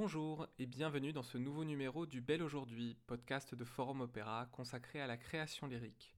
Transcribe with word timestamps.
Bonjour 0.00 0.46
et 0.60 0.66
bienvenue 0.66 1.12
dans 1.12 1.24
ce 1.24 1.38
nouveau 1.38 1.64
numéro 1.64 2.06
du 2.06 2.20
Bel 2.20 2.40
Aujourd'hui, 2.40 2.96
podcast 3.08 3.56
de 3.56 3.64
Forum 3.64 4.02
Opéra 4.02 4.46
consacré 4.52 5.00
à 5.00 5.08
la 5.08 5.16
création 5.16 5.66
lyrique. 5.66 6.14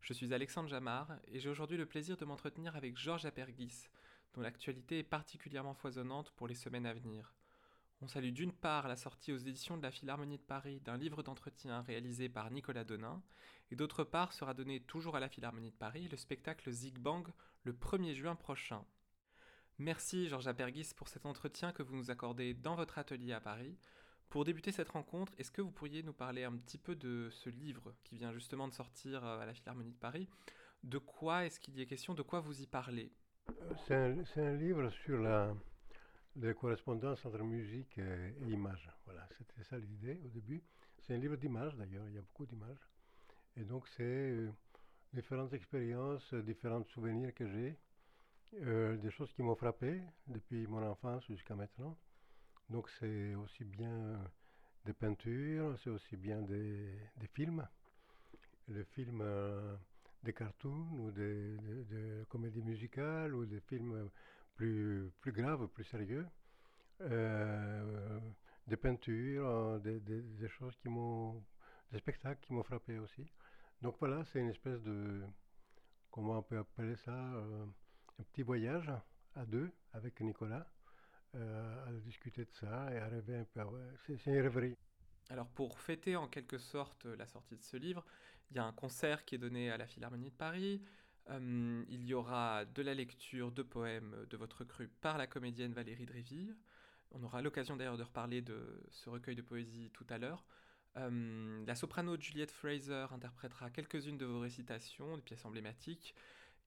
Je 0.00 0.12
suis 0.12 0.34
Alexandre 0.34 0.68
Jamard 0.68 1.12
et 1.28 1.38
j'ai 1.38 1.48
aujourd'hui 1.48 1.76
le 1.76 1.86
plaisir 1.86 2.16
de 2.16 2.24
m'entretenir 2.24 2.74
avec 2.74 2.98
Georges 2.98 3.26
Apergis, 3.26 3.86
dont 4.34 4.40
l'actualité 4.40 4.98
est 4.98 5.04
particulièrement 5.04 5.74
foisonnante 5.74 6.32
pour 6.32 6.48
les 6.48 6.56
semaines 6.56 6.86
à 6.86 6.92
venir. 6.92 7.32
On 8.00 8.08
salue 8.08 8.32
d'une 8.32 8.52
part 8.52 8.88
la 8.88 8.96
sortie 8.96 9.32
aux 9.32 9.38
éditions 9.38 9.76
de 9.76 9.84
la 9.84 9.92
Philharmonie 9.92 10.38
de 10.38 10.42
Paris 10.42 10.80
d'un 10.80 10.96
livre 10.96 11.22
d'entretien 11.22 11.82
réalisé 11.82 12.28
par 12.28 12.50
Nicolas 12.50 12.82
Donin, 12.82 13.22
et 13.70 13.76
d'autre 13.76 14.02
part 14.02 14.32
sera 14.32 14.54
donné 14.54 14.80
toujours 14.80 15.14
à 15.14 15.20
la 15.20 15.28
Philharmonie 15.28 15.70
de 15.70 15.76
Paris 15.76 16.08
le 16.10 16.16
spectacle 16.16 16.68
Zig 16.72 16.98
Bang 16.98 17.28
le 17.62 17.74
1er 17.74 18.14
juin 18.16 18.34
prochain. 18.34 18.84
Merci 19.80 20.28
Georges 20.28 20.46
Apergis 20.46 20.92
pour 20.94 21.08
cet 21.08 21.24
entretien 21.24 21.72
que 21.72 21.82
vous 21.82 21.96
nous 21.96 22.10
accordez 22.10 22.52
dans 22.52 22.74
votre 22.74 22.98
atelier 22.98 23.32
à 23.32 23.40
Paris. 23.40 23.78
Pour 24.28 24.44
débuter 24.44 24.72
cette 24.72 24.90
rencontre, 24.90 25.32
est-ce 25.38 25.50
que 25.50 25.62
vous 25.62 25.70
pourriez 25.70 26.02
nous 26.02 26.12
parler 26.12 26.44
un 26.44 26.52
petit 26.52 26.76
peu 26.76 26.94
de 26.94 27.30
ce 27.30 27.48
livre 27.48 27.94
qui 28.04 28.16
vient 28.16 28.30
justement 28.30 28.68
de 28.68 28.74
sortir 28.74 29.24
euh, 29.24 29.40
à 29.40 29.46
la 29.46 29.54
Philharmonie 29.54 29.92
de 29.92 29.96
Paris? 29.98 30.28
De 30.84 30.98
quoi 30.98 31.46
est-ce 31.46 31.58
qu'il 31.58 31.78
y 31.78 31.80
est 31.80 31.86
question? 31.86 32.12
De 32.12 32.20
quoi 32.20 32.40
vous 32.40 32.60
y 32.60 32.66
parlez? 32.66 33.10
C'est 33.86 33.94
un, 33.94 34.52
livre 34.52 34.90
sur 34.90 35.18
la, 35.18 35.54
correspondance 36.60 37.24
entre 37.24 37.42
musique 37.42 37.96
et, 37.96 38.34
image. 38.50 38.86
Voilà, 39.06 39.26
c'était 39.38 39.64
ça 39.64 39.78
l'idée 39.78 40.20
au 40.26 40.28
début. 40.28 40.62
C'est 40.98 41.14
un 41.14 41.18
livre 41.18 41.36
d'images 41.36 41.74
d'ailleurs, 41.76 42.06
il 42.06 42.16
y 42.16 42.18
a 42.18 42.22
beaucoup 42.22 42.44
d'images. 42.44 42.86
Et 43.56 43.64
donc 43.64 43.88
c'est 43.96 44.02
euh, 44.02 44.50
différentes 45.14 45.54
expériences, 45.54 46.34
différents 46.34 46.84
souvenirs 46.84 47.32
que 47.32 47.48
j'ai 47.48 47.78
euh, 48.54 48.96
des 48.96 49.10
choses 49.12 49.32
qui 49.32 49.42
m'ont 49.42 49.54
frappé 49.54 50.02
depuis 50.26 50.66
mon 50.66 50.82
enfance 50.82 51.24
jusqu'à 51.26 51.54
maintenant. 51.54 51.96
Donc 52.68 52.88
c'est 52.98 53.34
aussi 53.36 53.64
bien 53.64 54.20
des 54.84 54.92
peintures, 54.92 55.78
c'est 55.78 55.90
aussi 55.90 56.16
bien 56.16 56.42
des, 56.42 56.98
films, 57.32 57.66
les 58.66 58.84
films 58.84 59.20
euh, 59.22 59.76
des 60.24 60.32
cartoons 60.32 60.88
ou 60.98 61.10
des, 61.12 61.56
comédies 62.28 62.62
musicales 62.62 63.34
ou 63.34 63.46
des 63.46 63.60
films 63.60 64.10
plus, 64.56 65.12
plus 65.20 65.32
graves, 65.32 65.68
plus 65.68 65.84
sérieux, 65.84 66.26
euh, 67.02 68.18
des 68.66 68.76
peintures, 68.76 69.80
des, 69.80 70.00
des, 70.00 70.48
choses 70.48 70.76
qui 70.78 70.88
m'ont, 70.88 71.40
des 71.92 71.98
spectacles 71.98 72.40
qui 72.44 72.52
m'ont 72.52 72.64
frappé 72.64 72.98
aussi. 72.98 73.30
Donc 73.80 73.96
voilà, 74.00 74.24
c'est 74.24 74.40
une 74.40 74.50
espèce 74.50 74.82
de, 74.82 75.22
comment 76.10 76.38
on 76.38 76.42
peut 76.42 76.58
appeler 76.58 76.96
ça 76.96 77.14
un 78.20 78.22
petit 78.24 78.42
voyage 78.42 78.92
à 79.34 79.46
deux 79.46 79.70
avec 79.94 80.20
Nicolas, 80.20 80.66
euh, 81.34 81.86
à 81.86 81.92
discuter 81.92 82.44
de 82.44 82.52
ça 82.52 82.92
et 82.92 82.98
à 82.98 83.08
rêver 83.08 83.36
un 83.36 83.44
peu. 83.44 83.62
C'est 84.06 84.26
une 84.26 84.40
rêverie. 84.42 84.76
Alors 85.30 85.48
pour 85.48 85.78
fêter 85.78 86.16
en 86.16 86.28
quelque 86.28 86.58
sorte 86.58 87.06
la 87.06 87.26
sortie 87.26 87.56
de 87.56 87.62
ce 87.62 87.76
livre, 87.76 88.04
il 88.50 88.56
y 88.56 88.60
a 88.60 88.64
un 88.64 88.72
concert 88.72 89.24
qui 89.24 89.36
est 89.36 89.38
donné 89.38 89.70
à 89.70 89.78
la 89.78 89.86
Philharmonie 89.86 90.30
de 90.30 90.36
Paris. 90.36 90.82
Euh, 91.30 91.84
il 91.88 92.04
y 92.04 92.12
aura 92.12 92.64
de 92.64 92.82
la 92.82 92.94
lecture 92.94 93.52
de 93.52 93.62
poèmes 93.62 94.26
de 94.28 94.36
votre 94.36 94.64
cru 94.64 94.88
par 94.88 95.16
la 95.16 95.26
comédienne 95.26 95.72
Valérie 95.72 96.06
Dréville. 96.06 96.56
On 97.12 97.22
aura 97.22 97.40
l'occasion 97.40 97.76
d'ailleurs 97.76 97.96
de 97.96 98.02
reparler 98.02 98.42
de 98.42 98.82
ce 98.90 99.08
recueil 99.08 99.34
de 99.34 99.42
poésie 99.42 99.90
tout 99.94 100.06
à 100.10 100.18
l'heure. 100.18 100.44
Euh, 100.96 101.64
la 101.66 101.74
soprano 101.74 102.20
Juliette 102.20 102.50
Fraser 102.50 103.06
interprétera 103.12 103.70
quelques-unes 103.70 104.18
de 104.18 104.26
vos 104.26 104.40
récitations, 104.40 105.16
des 105.16 105.22
pièces 105.22 105.44
emblématiques. 105.44 106.14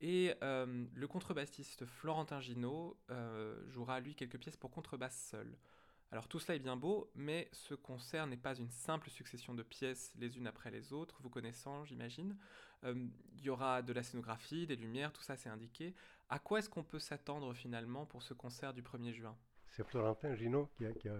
Et 0.05 0.33
euh, 0.43 0.85
le 0.93 1.07
contrebassiste 1.07 1.85
Florentin 1.85 2.41
Ginaud 2.41 2.97
euh, 3.09 3.55
jouera 3.69 4.01
lui 4.01 4.15
quelques 4.15 4.37
pièces 4.37 4.57
pour 4.57 4.69
contrebasse 4.69 5.29
seul. 5.29 5.57
Alors 6.11 6.27
tout 6.27 6.39
cela 6.39 6.57
est 6.57 6.59
bien 6.59 6.75
beau, 6.75 7.09
mais 7.15 7.47
ce 7.53 7.73
concert 7.73 8.27
n'est 8.27 8.35
pas 8.35 8.53
une 8.53 8.69
simple 8.69 9.09
succession 9.09 9.53
de 9.53 9.63
pièces 9.63 10.13
les 10.19 10.37
unes 10.37 10.45
après 10.45 10.71
les 10.71 10.91
autres, 10.91 11.15
vous 11.21 11.29
connaissant 11.29 11.85
j'imagine. 11.85 12.35
Euh, 12.83 13.07
il 13.37 13.43
y 13.45 13.49
aura 13.49 13.81
de 13.81 13.93
la 13.93 14.03
scénographie, 14.03 14.67
des 14.67 14.75
lumières, 14.75 15.13
tout 15.13 15.21
ça 15.21 15.37
c'est 15.37 15.47
indiqué. 15.47 15.95
À 16.27 16.37
quoi 16.37 16.59
est-ce 16.59 16.69
qu'on 16.69 16.83
peut 16.83 16.99
s'attendre 16.99 17.53
finalement 17.53 18.05
pour 18.05 18.23
ce 18.23 18.33
concert 18.33 18.73
du 18.73 18.81
1er 18.81 19.13
juin? 19.13 19.37
C'est 19.69 19.87
Florentin 19.87 20.35
Ginaud, 20.35 20.67
qui, 20.75 20.85
a, 20.85 21.15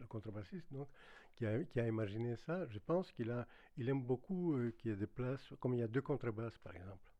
le 0.00 0.06
contrebassiste, 0.08 0.66
donc, 0.72 0.88
qui 1.36 1.46
a, 1.46 1.86
imaginé 1.86 2.34
ça. 2.34 2.66
Je 2.70 2.80
pense 2.80 3.12
qu'il 3.12 3.32
il 3.76 3.88
aime 3.88 4.02
beaucoup 4.02 4.58
qu'il 4.78 4.90
y 4.90 4.94
ait 4.94 4.96
des 4.96 5.06
places, 5.06 5.54
comme 5.60 5.74
il 5.74 5.78
y 5.78 5.84
a 5.84 5.88
deux 5.88 6.02
contrebasses 6.02 6.58
par 6.58 6.74
exemple 6.74 7.15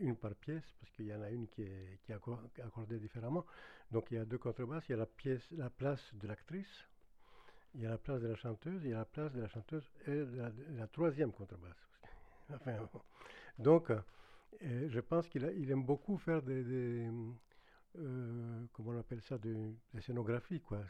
une 0.00 0.16
par 0.16 0.34
pièce, 0.34 0.64
parce 0.80 0.92
qu'il 0.92 1.06
y 1.06 1.14
en 1.14 1.22
a 1.22 1.30
une 1.30 1.48
qui 1.48 1.62
est, 1.62 2.00
accordée 2.10 2.98
différemment. 2.98 3.44
Donc 3.90 4.10
il 4.10 4.14
y 4.14 4.18
a 4.18 4.24
deux 4.24 4.38
contrebasses, 4.38 4.88
il 4.88 4.92
y 4.92 4.94
a 4.94 4.98
la, 4.98 5.06
pièce, 5.06 5.50
la 5.52 5.70
place 5.70 6.14
de 6.14 6.26
l'actrice, 6.26 6.88
il 7.74 7.82
y 7.82 7.86
a 7.86 7.90
la 7.90 7.98
place 7.98 8.20
de 8.20 8.28
la 8.28 8.36
chanteuse, 8.36 8.82
il 8.84 8.90
y 8.90 8.94
a 8.94 8.98
la 8.98 9.04
place 9.04 9.32
de 9.32 9.40
la 9.40 9.48
chanteuse 9.48 9.90
et 10.06 10.24
la, 10.76 10.86
troisième 10.88 11.32
contrebasse. 11.32 11.88
enfin, 12.54 12.88
donc, 13.58 13.90
euh, 13.90 14.88
je 14.88 15.00
pense 15.00 15.28
qu'il 15.28 15.44
il 15.56 15.70
aime 15.70 15.84
beaucoup 15.84 16.16
faire 16.18 16.42
des, 16.42 17.08
euh, 17.96 18.64
comment 18.72 18.90
on 18.90 18.98
appelle 18.98 19.22
ça, 19.22 19.38
des, 19.38 19.74
scénographies, 20.00 20.60
quoi. 20.60 20.82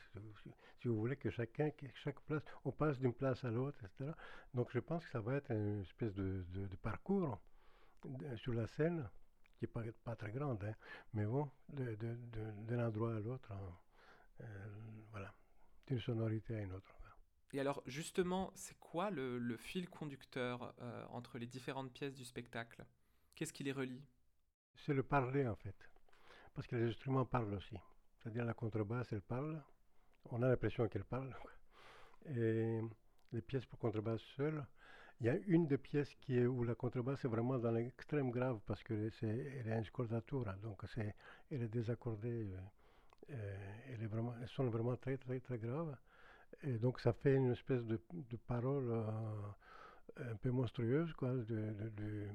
Si, 0.81 0.89
vous 0.89 0.97
voulez 0.97 1.17
que 1.17 1.31
chacun, 1.31 1.71
chaque 1.95 2.21
place, 2.21 2.43
on 2.65 2.73
passe 2.73 2.99
d'une 2.99 3.15
place 3.15 3.45
à 3.45 3.51
l'autre, 3.51 3.79
etc. 3.85 4.13
Donc 4.55 4.71
je 4.73 4.79
pense 4.79 5.05
que 5.05 5.11
ça 5.11 5.21
va 5.21 5.35
être 5.37 5.51
une 5.51 5.81
espèce 5.81 6.15
de, 6.15 6.45
de 6.53 6.77
parcours 6.77 7.41
sur 8.37 8.55
la 8.55 8.67
scène, 8.67 9.09
qui 9.59 9.65
n'est 9.65 9.69
pas, 9.69 9.83
pas, 10.05 10.17
très 10.17 10.31
grande, 10.31 10.63
hein, 10.65 10.75
mais 11.13 11.27
bon, 11.27 11.51
d'un 11.69 12.87
endroit 12.87 13.17
à 13.17 13.21
l'autre, 13.21 13.53
hein, 13.53 13.79
euh, 14.41 14.45
voilà, 15.11 15.35
d'une 15.87 16.01
sonorité 16.01 16.57
à 16.57 16.61
une 16.61 16.73
autre. 16.73 16.95
Et 17.53 17.61
alors 17.61 17.83
justement, 17.87 18.53
c'est 18.55 18.79
quoi 18.79 19.11
le, 19.11 19.57
fil 19.57 19.89
conducteur 19.89 20.75
euh, 20.81 21.07
entre 21.11 21.39
les 21.39 21.47
différentes 21.47 21.93
pièces 21.93 22.15
du 22.15 22.25
spectacle? 22.25 22.85
Qu'est-ce 23.35 23.53
qui 23.53 23.65
les 23.65 23.73
relie? 23.73 24.05
C'est 24.75 24.95
le 24.95 25.03
parler 25.03 25.47
en 25.47 25.57
fait, 25.57 25.77
parce 26.55 26.67
que 26.67 26.77
les 26.77 26.89
instruments 26.89 27.25
parlent 27.25 27.55
aussi. 27.55 27.77
C'est-à-dire 28.19 28.45
la 28.45 28.55
contrebasse, 28.55 29.13
elle 29.13 29.23
parle, 29.23 29.63
on 30.31 30.43
a 30.43 30.49
l'impression 30.49 30.87
qu'elle 30.89 31.05
parle, 31.05 31.35
et 32.27 32.81
les 33.33 33.43
pièces 33.43 33.67
pour 33.67 33.79
contrebasse 33.79 34.21
seules, 34.37 34.65
il 35.21 35.27
y 35.27 35.31
a 35.31 35.37
une 35.49 35.67
des 35.67 35.79
pièces 35.79 36.15
qui 36.21 36.39
est 36.39 36.47
où 36.47 36.62
la 36.62 36.75
contrebasse 36.75 37.25
est 37.25 37.29
vraiment 37.29 37.59
dans 37.59 37.73
l'extrême 37.73 38.31
grave 38.31 38.61
parce 38.67 38.83
que 38.84 39.11
c'est 39.11 39.27
elle 39.27 39.69
est 39.69 39.84
scordatura, 39.84 40.53
donc 40.62 40.83
c'est 40.95 41.15
elle 41.51 41.62
est 41.62 41.69
désaccordée, 41.69 42.53
euh, 42.53 43.33
euh, 43.33 43.56
elle 43.93 44.03
est 44.05 44.06
vraiment, 44.06 44.34
elles 44.41 44.49
sont 44.49 44.69
vraiment 44.69 44.97
très 44.97 45.17
très 45.17 45.41
très 45.41 45.59
graves. 45.59 45.97
Et 46.62 46.79
donc 46.79 47.01
ça 47.01 47.12
fait 47.12 47.34
une 47.34 47.51
espèce 47.53 47.84
de, 47.84 48.01
parole 48.47 48.91
euh, 48.91 50.33
un 50.33 50.37
peu 50.37 50.51
monstrueuse 50.51 51.12
quoi, 51.15 51.33
de, 51.35 52.29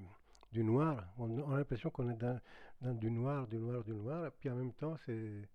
du 0.52 0.64
noir. 0.64 1.06
On, 1.18 1.54
a 1.54 1.58
l'impression 1.58 1.90
qu'on 1.90 2.10
est 2.10 2.18
dans, 2.18 2.40
dans, 2.82 2.94
du 2.94 3.10
noir, 3.10 3.48
du 3.48 3.58
noir, 3.58 3.84
du 3.84 3.94
noir. 3.94 4.26
Et 4.26 4.32
puis 4.32 4.50
en 4.50 4.56
même 4.56 4.74
temps, 4.74 4.96
c'est 5.06 5.48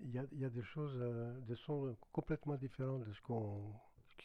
il 0.00 0.12
y 0.12 0.18
a, 0.18 0.24
y 0.32 0.44
a, 0.44 0.50
des 0.50 0.62
choses, 0.62 0.98
des 1.46 1.56
sons 1.56 1.94
complètement 2.12 2.56
différents 2.56 2.98
de 2.98 3.12
ce 3.12 3.20
qu'on 3.20 3.60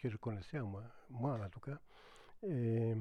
que 0.01 0.09
je 0.09 0.17
connaissais, 0.17 0.59
moi, 0.59 0.84
moi 1.09 1.40
en 1.41 1.50
tout 1.50 1.59
cas. 1.59 1.79
Et 2.43 2.95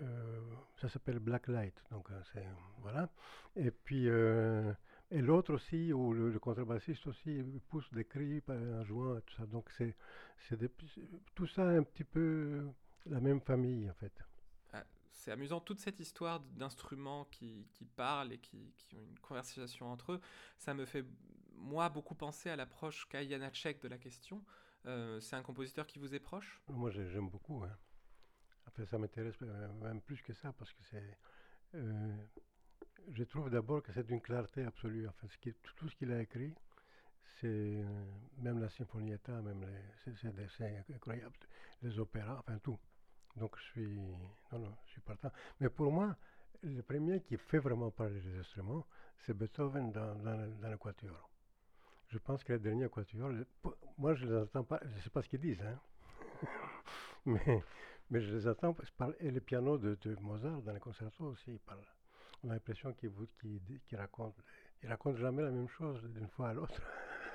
euh, 0.00 0.40
ça 0.80 0.88
s'appelle 0.88 1.18
Blacklight, 1.18 1.74
donc 1.90 2.10
euh, 2.10 2.20
c'est 2.32 2.46
voilà. 2.78 3.08
Et 3.56 3.70
puis 3.70 4.08
euh, 4.08 4.72
et 5.10 5.20
l'autre 5.20 5.54
aussi, 5.54 5.92
où 5.92 6.12
le, 6.12 6.38
contrebassiste 6.38 7.06
aussi 7.06 7.42
pousse 7.68 7.90
des 7.92 8.04
cris 8.04 8.42
en 8.48 8.84
jouant, 8.84 9.20
tout 9.20 9.34
ça. 9.36 9.46
Donc 9.46 9.70
c'est 9.76 9.96
c'est 10.48 10.58
tout 11.34 11.46
ça 11.46 11.62
un 11.62 11.82
petit 11.82 12.04
peu 12.04 12.66
la 13.06 13.20
même 13.20 13.40
famille 13.40 13.88
en 13.90 13.94
fait. 13.94 14.12
Ah, 14.72 14.84
c'est 15.12 15.30
amusant 15.30 15.60
toute 15.60 15.80
cette 15.80 16.00
histoire 16.00 16.40
d'instruments 16.40 17.26
qui, 17.26 17.66
qui, 17.72 17.84
parlent 17.84 18.32
et 18.32 18.38
qui, 18.38 18.74
qui, 18.76 18.96
ont 18.96 19.02
une 19.02 19.18
conversation 19.18 19.90
entre 19.90 20.12
eux. 20.12 20.20
Ça 20.58 20.74
me 20.74 20.86
fait 20.86 21.04
moi 21.54 21.88
beaucoup 21.88 22.14
penser 22.14 22.50
à 22.50 22.56
l'approche 22.56 23.06
qu'a 23.08 23.26
Janacek 23.26 23.80
de 23.80 23.88
la 23.88 23.98
question. 23.98 24.42
c'est 24.84 25.36
un 25.36 25.42
compositeur 25.42 25.86
qui 25.86 25.98
vous 25.98 26.14
est 26.14 26.20
proche? 26.20 26.62
Moi 26.68 26.90
j'aime 26.90 27.28
beaucoup. 27.28 27.62
Hein. 27.62 27.76
Après, 28.66 28.86
ça 28.86 28.98
m'intéresse 28.98 29.40
même 29.40 30.00
plus 30.00 30.20
que 30.22 30.32
ça 30.32 30.52
parce 30.52 30.72
que 30.72 30.82
c'est. 30.90 31.18
Euh, 31.74 32.16
je 33.12 33.24
trouve 33.24 33.50
d'abord 33.50 33.82
que 33.82 33.92
c'est 33.92 34.06
d'une 34.06 34.20
clarté 34.20 34.64
absolue. 34.64 35.08
Enfin, 35.08 35.26
tout 35.76 35.88
ce 35.88 35.96
qu'il 35.96 36.12
a 36.12 36.20
écrit, 36.20 36.54
c'est 37.40 37.48
euh, 37.48 38.04
même 38.38 38.60
la 38.60 38.68
Sinfonietta, 38.68 39.32
même 39.42 39.64
les, 39.66 40.12
c'est, 40.16 40.84
incroyable, 40.94 41.34
les 41.82 41.98
opéras, 41.98 42.38
enfin 42.38 42.58
tout. 42.58 42.78
Donc 43.36 43.56
je 43.58 43.62
suis, 43.64 43.98
non, 44.52 44.58
non, 44.58 44.76
je 44.86 44.92
suis 44.92 45.00
partant. 45.00 45.30
Mais 45.60 45.68
pour 45.68 45.90
moi, 45.90 46.16
le 46.62 46.82
premier 46.82 47.20
qui 47.22 47.36
fait 47.36 47.58
vraiment 47.58 47.90
parler 47.90 48.20
des 48.20 48.38
instruments, 48.38 48.86
c'est 49.18 49.36
Beethoven 49.36 49.90
dans, 49.92 50.14
dans, 50.16 50.60
dans 50.60 50.70
le 50.70 50.76
quatuor. 50.76 51.30
Je 52.08 52.18
pense 52.18 52.44
que 52.44 52.52
les 52.52 52.58
derniers 52.58 52.88
quatuors, 52.88 53.32
moi 53.96 54.14
je 54.14 54.26
ne 54.26 54.30
les 54.30 54.42
entends 54.42 54.64
pas, 54.64 54.80
je 54.82 54.96
ne 54.96 55.00
sais 55.00 55.10
pas 55.10 55.22
ce 55.22 55.28
qu'ils 55.28 55.40
disent, 55.40 55.62
hein. 55.62 55.80
mais, 57.26 57.62
mais 58.12 58.20
je 58.20 58.36
les 58.36 58.46
attends. 58.46 58.76
Et 59.20 59.30
le 59.30 59.40
piano 59.40 59.78
de, 59.78 59.96
Mozart 60.20 60.60
dans 60.60 60.72
les 60.72 60.80
concertos 60.80 61.24
aussi. 61.24 61.58
On 62.44 62.50
a 62.50 62.52
l'impression 62.52 62.92
qu'il 62.92 63.10
qu 63.86 63.96
raconte. 63.96 64.36
Il 64.82 64.88
raconte 64.88 65.16
jamais 65.16 65.42
la 65.42 65.50
même 65.50 65.68
chose 65.68 66.02
d'une 66.12 66.28
fois 66.28 66.50
à 66.50 66.52
l'autre. 66.52 66.80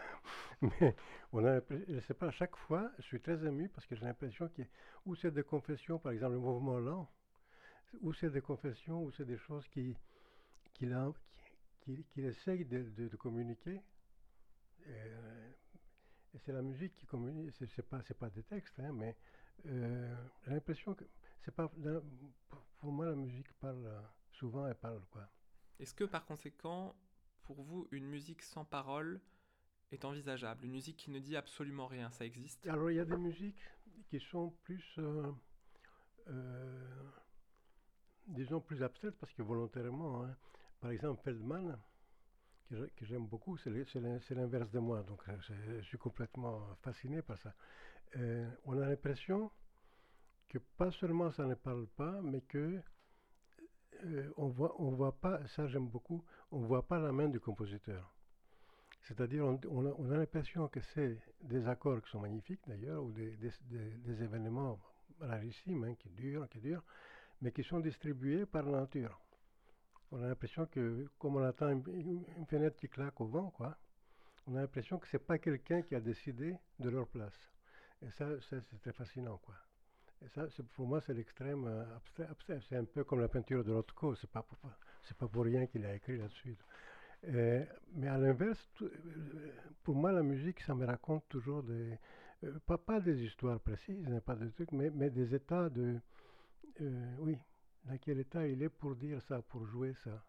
Mais 0.62 0.96
on 1.32 1.44
a, 1.46 1.62
je 1.88 2.00
sais 2.02 2.14
pas, 2.14 2.28
à 2.28 2.32
chaque 2.32 2.56
fois, 2.56 2.92
je 3.00 3.04
suis 3.04 3.20
très 3.20 3.44
ému 3.46 3.70
parce 3.70 3.88
que 3.88 3.96
j'ai 3.96 4.06
l'impression 4.06 4.50
qu'il 4.50 4.68
ou 5.06 5.16
c'est 5.16 5.32
des 5.32 5.44
confessions, 5.44 5.98
par 5.98 6.12
exemple 6.12 6.34
le 6.34 6.40
mouvement 6.40 6.78
lent, 6.80 7.10
ou 8.02 8.14
c'est 8.14 8.30
des 8.30 8.42
confessions, 8.42 9.04
ou 9.04 9.12
c'est 9.12 9.26
des 9.26 9.38
choses 9.38 9.68
qui, 9.70 9.96
qu'il 10.74 10.96
qui, 11.82 12.04
qui, 12.04 12.22
essaye 12.22 12.66
de, 12.66 13.16
communiquer. 13.16 13.82
Euh, 14.88 15.52
et, 16.34 16.40
c'est 16.40 16.52
la 16.52 16.62
musique 16.62 16.96
qui 16.98 17.06
communique, 17.06 17.54
c'est, 17.54 17.82
pas, 17.84 18.02
pas 18.20 18.30
des 18.30 18.44
textes, 18.44 18.80
hein, 18.80 18.92
mais 18.94 19.16
j'ai 19.66 20.52
l'impression 20.52 20.94
que 20.94 21.04
c'est 21.44 21.54
pas, 21.54 21.72
pour 22.80 22.92
moi 22.92 23.06
la 23.06 23.16
musique 23.16 23.52
parle 23.60 23.90
souvent, 24.32 24.68
elle 24.68 24.76
parle 24.76 25.02
quoi. 25.12 25.28
Est-ce 25.80 25.94
que 25.94 26.04
par 26.04 26.26
conséquent, 26.26 26.96
pour 27.44 27.62
vous, 27.62 27.88
une 27.92 28.08
musique 28.08 28.42
sans 28.42 28.66
parole 28.66 29.22
est 29.92 30.06
envisageable? 30.06 30.66
Une 30.66 30.72
musique 30.72 30.98
qui 30.98 31.12
ne 31.12 31.20
dit 31.20 31.36
absolument 31.36 31.88
rien, 31.88 32.10
ça 32.10 32.26
existe? 32.26 32.66
Alors 32.68 32.90
il 32.92 32.96
y 32.96 33.00
a 33.00 33.06
des 33.06 33.18
musiques 33.18 33.62
qui 34.10 34.20
sont 34.20 34.52
plus, 34.64 34.84
euh, 34.98 35.32
euh, 36.28 37.12
disons, 38.28 38.60
plus 38.60 38.82
abstraites 38.84 39.18
parce 39.18 39.34
que 39.34 39.44
volontairement, 39.44 40.24
hein. 40.24 40.36
par 40.80 40.92
exemple 40.92 41.22
Feldman, 41.24 41.78
que 42.70 43.06
j'aime 43.06 43.26
beaucoup, 43.26 43.58
c'est 43.58 43.70
l'inverse 44.32 44.70
de 44.72 44.80
moi, 44.80 45.04
donc 45.04 45.22
euh, 45.30 45.38
je, 45.40 45.82
suis 45.82 45.98
complètement 45.98 46.76
fasciné 46.82 47.22
par 47.22 47.38
ça. 47.38 47.54
On 48.66 48.82
a 48.82 48.88
l'impression 48.88 49.52
que 50.50 50.60
pas 50.78 50.92
seulement 50.92 51.32
ça 51.32 51.46
ne 51.46 51.56
parle 51.56 51.88
pas, 51.88 52.22
mais 52.22 52.42
que 52.42 52.80
on 54.38 54.48
voit, 54.48 54.80
on 54.80 54.92
voit 54.92 55.20
pas, 55.20 55.46
ça 55.48 55.68
j'aime 55.68 55.88
beaucoup, 55.88 56.24
on 56.52 56.60
voit 56.60 56.88
pas 56.88 57.00
la 57.00 57.12
main 57.12 57.28
du 57.30 57.40
compositeur. 57.40 58.14
C'est-à-dire, 59.08 59.46
on, 59.46 60.12
a, 60.12 60.18
l'impression 60.18 60.68
que 60.68 60.82
c'est 60.82 61.18
des 61.42 61.66
accords 61.68 62.02
qui 62.02 62.10
sont 62.10 62.20
magnifiques 62.20 62.60
d'ailleurs, 62.68 63.02
ou 63.02 63.12
des, 63.12 63.38
événements 64.22 64.78
rarissimes, 65.22 65.86
hein, 65.86 65.96
qui 65.96 66.10
durent, 66.10 66.48
qui 66.50 66.60
durent, 66.60 66.84
mais 67.42 67.54
qui 67.54 67.64
sont 67.64 67.80
distribués 67.80 68.46
par 68.46 68.64
la 68.64 68.82
nature. 68.82 69.18
On 70.12 70.22
a 70.22 70.28
l'impression 70.28 70.66
que, 70.66 71.08
comme 71.20 71.38
on 71.38 71.44
attend 71.44 71.70
une, 71.70 72.26
fenêtre 72.50 72.76
qui 72.76 72.90
claque 72.90 73.20
au 73.22 73.28
vent, 73.28 73.50
quoi, 73.52 73.78
on 74.46 74.56
a 74.56 74.62
l'impression 74.62 74.98
que 74.98 75.08
ce 75.08 75.16
n'est 75.16 75.24
pas 75.24 75.38
quelqu'un 75.38 75.82
qui 75.84 75.96
a 75.96 76.02
décidé 76.02 76.58
de 76.80 76.90
leur 76.90 77.08
place. 77.08 77.50
Et 78.06 78.12
ça, 78.12 78.28
c'est 78.50 78.82
très 78.82 78.94
fascinant, 78.94 79.38
quoi. 79.38 79.56
Et 80.26 80.30
ça, 80.30 80.48
pour 80.76 80.88
moi, 80.88 81.02
c'est 81.02 81.14
l'extrême 81.14 81.66
euh, 81.68 81.84
abstrait, 82.30 82.60
C'est 82.68 82.76
un 82.76 82.86
peu 82.86 83.04
comme 83.04 83.22
la 83.22 83.28
peinture 83.28 83.64
de 83.64 83.72
Rothko. 83.72 84.16
C'est 84.16 84.30
pas 84.30 84.46
c'est 85.04 85.18
pas 85.18 85.28
pour 85.28 85.44
rien 85.44 85.68
qu'il 85.68 85.86
a 85.86 85.96
écrit 85.96 86.18
là-dessus. 86.18 86.58
Euh, 87.26 87.66
mais 87.94 88.08
à 88.08 88.18
l'inverse, 88.18 88.70
euh, 88.82 88.90
pour 89.84 89.96
moi, 89.96 90.12
la 90.12 90.24
musique, 90.24 90.60
ça 90.62 90.76
me 90.76 90.86
raconte 90.86 91.28
toujours 91.30 91.64
des. 91.64 91.98
Pas, 92.68 92.78
pas 92.78 93.00
des 93.00 93.24
histoires 93.24 93.60
précises, 93.60 94.08
hein, 94.12 94.22
pas 94.24 94.36
des 94.36 94.52
trucs, 94.52 94.72
mais, 94.72 94.92
mais 94.92 95.10
des 95.10 95.34
états 95.34 95.70
de. 95.70 96.00
oui, 97.20 97.38
dans 97.86 97.98
quel 97.98 98.20
état 98.20 98.48
il 98.48 98.62
est 98.62 98.70
pour 98.70 98.96
dire 98.96 99.22
ça, 99.24 99.42
pour 99.42 99.66
jouer 99.66 99.94
ça. 100.04 100.24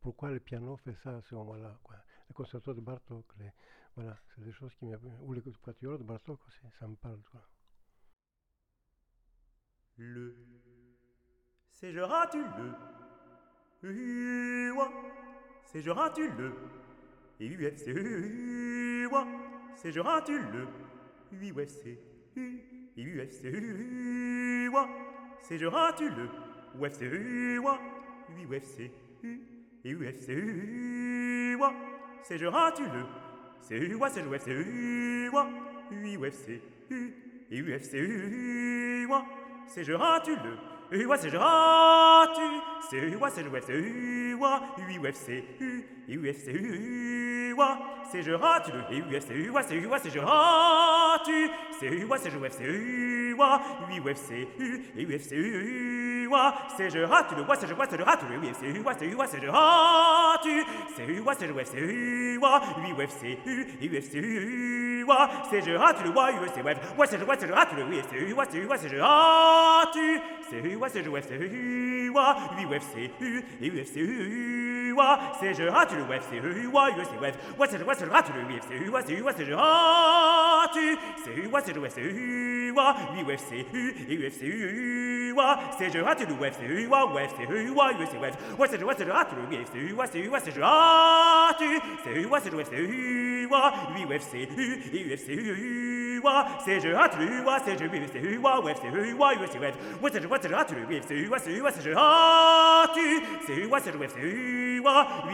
Pourquoi 0.00 0.30
le 0.30 0.40
piano 0.40 0.76
fait 0.78 0.94
ça 1.04 1.18
à 1.18 1.20
ce 1.22 1.34
moment-là 1.34 1.78
Le 2.28 2.34
concerto 2.34 2.74
de 2.74 2.80
Bartok, 2.80 3.26
voilà, 3.96 4.16
c'est 4.28 4.42
des 4.44 4.52
choses 4.52 4.74
qui 4.76 4.86
me. 4.86 4.96
Ou 5.22 5.32
le 5.32 5.40
quatuor 5.40 5.98
de 5.98 6.04
Bartok 6.04 6.40
aussi, 6.46 6.60
ça 6.78 6.86
me 6.86 6.96
parle. 6.96 7.20
Quoi. 7.30 7.40
Le. 9.96 10.36
C'est 11.70 11.92
rate 12.00 12.34
le? 12.34 12.72
C'est 15.64 15.82
tu 15.82 16.28
le? 16.28 16.52
Et 17.40 17.48
UFC, 17.48 17.86
c'est 19.76 19.92
tu 19.92 20.38
le? 20.38 20.68
UFC, 21.32 21.98
et 22.96 23.02
UFC, 23.02 23.42
c'est 25.42 25.58
tu 25.58 26.10
le? 26.10 26.28
UFC, 26.78 27.00
UFC, 28.44 28.90
et 29.84 31.56
c'est 32.22 32.38
tu 32.38 32.44
le? 32.44 33.29
C'est 33.62 33.78
moi, 33.94 34.08
c'est 34.10 34.22
UFC, 34.22 34.48
UFC, 36.16 36.60
et 37.50 37.60
UFC, 37.60 37.94
c'est 39.66 39.84
je 39.84 39.92
tu 40.24 40.36
le. 40.36 40.58
U, 40.92 41.08
c'est 41.18 41.30
je 41.30 41.36
tu. 42.34 42.60
C'est 42.90 43.16
moi, 43.16 43.30
c'est 43.30 43.42
UFC, 43.42 43.70
UFC, 44.88 45.44
U, 46.08 46.18
UFC, 46.18 46.48
U, 46.48 47.54
c'est 48.10 48.22
je 48.22 48.32
rate 48.32 48.68
le, 48.68 49.16
UFC, 49.16 49.30
U, 49.30 49.52
c'est 49.62 49.76
U, 49.76 49.88
c'est 49.98 50.10
je 50.10 50.18
rate, 50.18 51.30
c'est 51.78 51.86
U, 51.86 52.08
c'est 52.18 52.30
UFC, 52.30 52.60
U, 52.64 53.36
UFC, 54.00 54.30
U, 54.58 55.06
UFC, 55.06 55.32
U, 56.30 56.52
c'est 56.76 56.90
je 56.90 57.00
rate 57.00 57.32
le, 57.36 57.44
c'est 57.58 57.66
je 57.66 57.74
vois, 57.74 57.86
c'est 57.88 57.98
je 57.98 58.02
rate 58.02 58.20
le, 58.28 58.36
UFC, 58.38 58.62
U, 58.62 58.82
c'est 58.98 59.06
U, 59.06 59.16
c'est 59.26 59.40
je 59.40 59.48
rate, 59.48 60.46
c'est 60.96 61.06
U, 61.06 61.22
c'est 61.38 61.46
je 61.46 61.52
UFC, 61.52 61.74
U, 61.76 62.40
UFC, 62.96 63.38
U, 63.46 63.66
et 63.80 63.88
UFC, 63.88 64.14
U, 64.14 65.06
c'est 65.50 65.62
je 65.62 65.72
rate 65.72 66.04
le, 66.04 66.10
UFC, 66.10 66.64
ouais, 66.64 66.76
ouais, 66.98 67.06
c'est 67.06 67.18
je 67.18 67.24
vois, 67.24 67.36
c'est 67.38 67.48
je 67.48 67.52
rate 67.52 67.72
le, 67.76 67.84
oui, 67.84 68.00
c'est 68.10 68.16
U, 68.16 68.34
c'est 68.50 68.58
U, 68.58 68.68
c'est 68.76 68.88
je 68.88 68.96
rate, 68.96 69.98
c'est 70.48 70.58
U, 70.58 70.78
c'est 70.88 71.02
je 71.02 71.10
UFC, 71.10 71.30
U, 71.32 72.12
UFC, 72.66 73.10
U, 73.20 73.44
et 73.60 73.70
UFC, 73.70 73.96
U, 74.90 75.00
c'est 75.38 75.54
je 75.54 75.64
rate 75.64 75.92
le 75.92 76.02
web, 76.04 76.20
c'est 76.28 76.38
UFC 76.38 77.20
web, 77.20 77.34
ouais 77.58 77.66
c'est 77.70 77.82
ouais 77.82 77.94
c'est 77.94 78.04
je 78.04 78.10
rate 78.10 78.30
le 78.34 78.42
web, 78.46 78.62
c'est 78.68 78.78
UFC 78.78 79.06
c'est 79.36 79.44
je 79.44 79.52
rate, 79.54 80.78
c'est 81.24 81.46
ouais 81.46 81.60
c'est 81.64 81.74
je 81.74 81.78
web, 81.78 81.90
c'est 81.90 82.02
UFC 83.22 83.52
et 83.52 84.16
UFC 84.16 84.40
c'est 85.78 85.90
je 85.90 85.98
rate 86.00 86.20
le 86.20 86.26
c'est 86.26 86.40
web, 86.40 86.52
c'est 86.56 86.66
UFC 86.68 86.90
web, 86.90 87.94
ouais 88.58 88.66
c'est 88.68 88.82
ouais 88.82 88.98
c'est 88.98 89.06
je 89.06 89.10
rate 89.10 89.28
le 89.32 89.42
c'est 89.50 89.78
c'est 90.10 90.12
c'est 90.12 90.50
je 90.50 90.60
c'est 91.58 91.80
c'est 92.00 92.10
je 92.10 92.26
web, 92.26 92.42
c'est 92.42 92.80
UFC 94.06 94.34
et 94.92 95.04
UFC 95.08 95.26
c'est 96.64 96.80
je 96.80 96.94
le 96.94 97.28
c'est 97.64 97.76
web, 97.84 98.06
c'est 98.06 98.90
c'est 98.90 99.12
ouais 99.12 99.36
c'est 99.50 99.58
ouais 99.58 99.68
c'est 100.12 100.20
le 100.20 100.28
c'est 100.30 101.02
c'est 101.08 101.20
c'est 101.40 101.82
je 101.82 101.94
c'est 102.94 103.10
c'est 103.46 104.08
c'est 104.08 104.80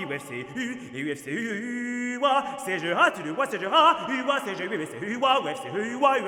ouais, 0.08 0.18
c'est 0.18 0.46
U, 0.56 0.78
et 0.94 1.00
U, 1.00 1.16
c'est 1.16 1.30
U, 1.30 2.20
c'est 2.64 2.78
je 2.78 2.88
rate 2.88 3.18
le 3.24 3.34
je 3.60 3.66
rate, 3.66 4.08
U, 4.08 4.22
je, 4.54 4.64
oui, 4.64 4.86
c'est 4.90 5.06
U, 5.06 5.16
ouais, 5.16 5.54
c'est 5.62 5.78
U, 5.78 5.94
ouais, 5.96 6.20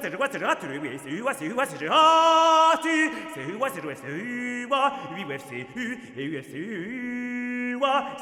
c'est 0.00 0.10
je, 0.10 0.16
ouais, 0.16 0.28
c'est 0.30 0.38
je 0.38 0.44
rate 0.44 0.62
le, 0.64 0.80
c'est 1.02 1.10
U, 1.10 1.24
c'est 1.38 1.46
U, 1.46 1.58
c'est 1.68 1.80
je 1.80 1.86
rate, 1.86 2.80
c'est 2.82 2.90
U, 2.90 3.10
c'est 3.34 3.42
je, 3.50 3.56
ouais, 3.56 3.70
c'est 3.70 4.08
U, 4.08 4.66
ouais, 4.66 5.38
c'est 5.48 5.66
U, 5.76 5.98
et 6.16 6.24
U, 6.24 6.42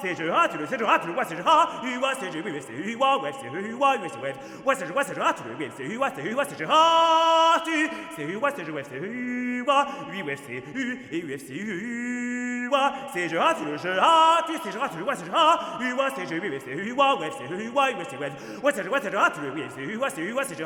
c'est 0.01 0.11
U, 0.11 0.17
c'est 0.17 0.25
je 0.25 0.31
rate 0.31 0.55
le, 0.59 0.67
c'est 0.67 0.79
je 0.79 0.85
rate 0.85 1.07
le, 1.07 1.13
ouais, 1.13 1.25
c'est 1.27 1.37
je 1.37 1.43
rate, 1.43 1.69
U, 1.85 2.01
c'est 2.21 2.33
je, 2.33 2.39
oui, 2.39 2.61
c'est 2.61 2.73
U, 2.73 2.97
ouais, 2.97 3.33
c'est 3.41 3.47
U, 3.47 3.75
ouais, 3.75 3.99
c'est 4.09 4.19
ouais, 4.21 4.35
ouais, 4.65 4.75
c'est 4.75 4.87
je, 4.87 4.93
ouais, 4.93 5.05
c'est 5.05 5.15
je 5.15 5.21
rate 5.21 5.43
le, 5.47 5.69
c'est 5.77 5.85
U, 5.85 6.01
c'est 6.15 6.23
U, 6.23 6.37
c'est 6.49 6.59
je 6.59 6.65
rate, 6.65 7.69
c'est 8.17 8.23
U, 8.23 8.39
c'est 8.57 8.65
je, 8.65 8.71
ouais, 8.71 8.83
c'est 8.85 8.97
U, 8.97 9.65
oui, 10.11 10.23
ouais, 10.23 10.37
c'est 10.37 10.63
U, 10.75 11.07
et 11.11 11.19
U, 11.19 11.39
c'est 11.39 11.55
U, 11.55 12.71
c'est 13.13 13.29
je 13.29 13.37
rate 13.37 13.59
le, 13.65 13.77
je 13.77 14.63
tu 14.63 14.71
je 14.73 14.79
tu 14.79 15.03
vois 15.03 15.15
c'est 15.15 15.25
je 15.25 15.85
u 15.85 15.97
c'est 16.17 16.27
je 16.27 16.41
oui 16.41 16.59
c'est 16.65 16.73
u 16.73 16.93
wa 16.93 17.19
ouais 17.19 17.31
c'est 17.37 17.55
u 17.55 17.69
wa 17.69 17.85
ouais 17.85 17.95
c'est 18.09 18.17
ouais 18.17 18.31
c'est 18.75 18.89
ouais 18.89 19.01
c'est 19.03 19.11
je 19.13 19.31
tu 19.35 19.41
oui 19.55 19.63
c'est 19.75 19.83
u 19.83 19.97
wa 19.97 20.11
c'est 20.11 20.23
u 20.23 20.33
wa 20.33 20.45
c'est 20.45 20.59
je 20.59 20.65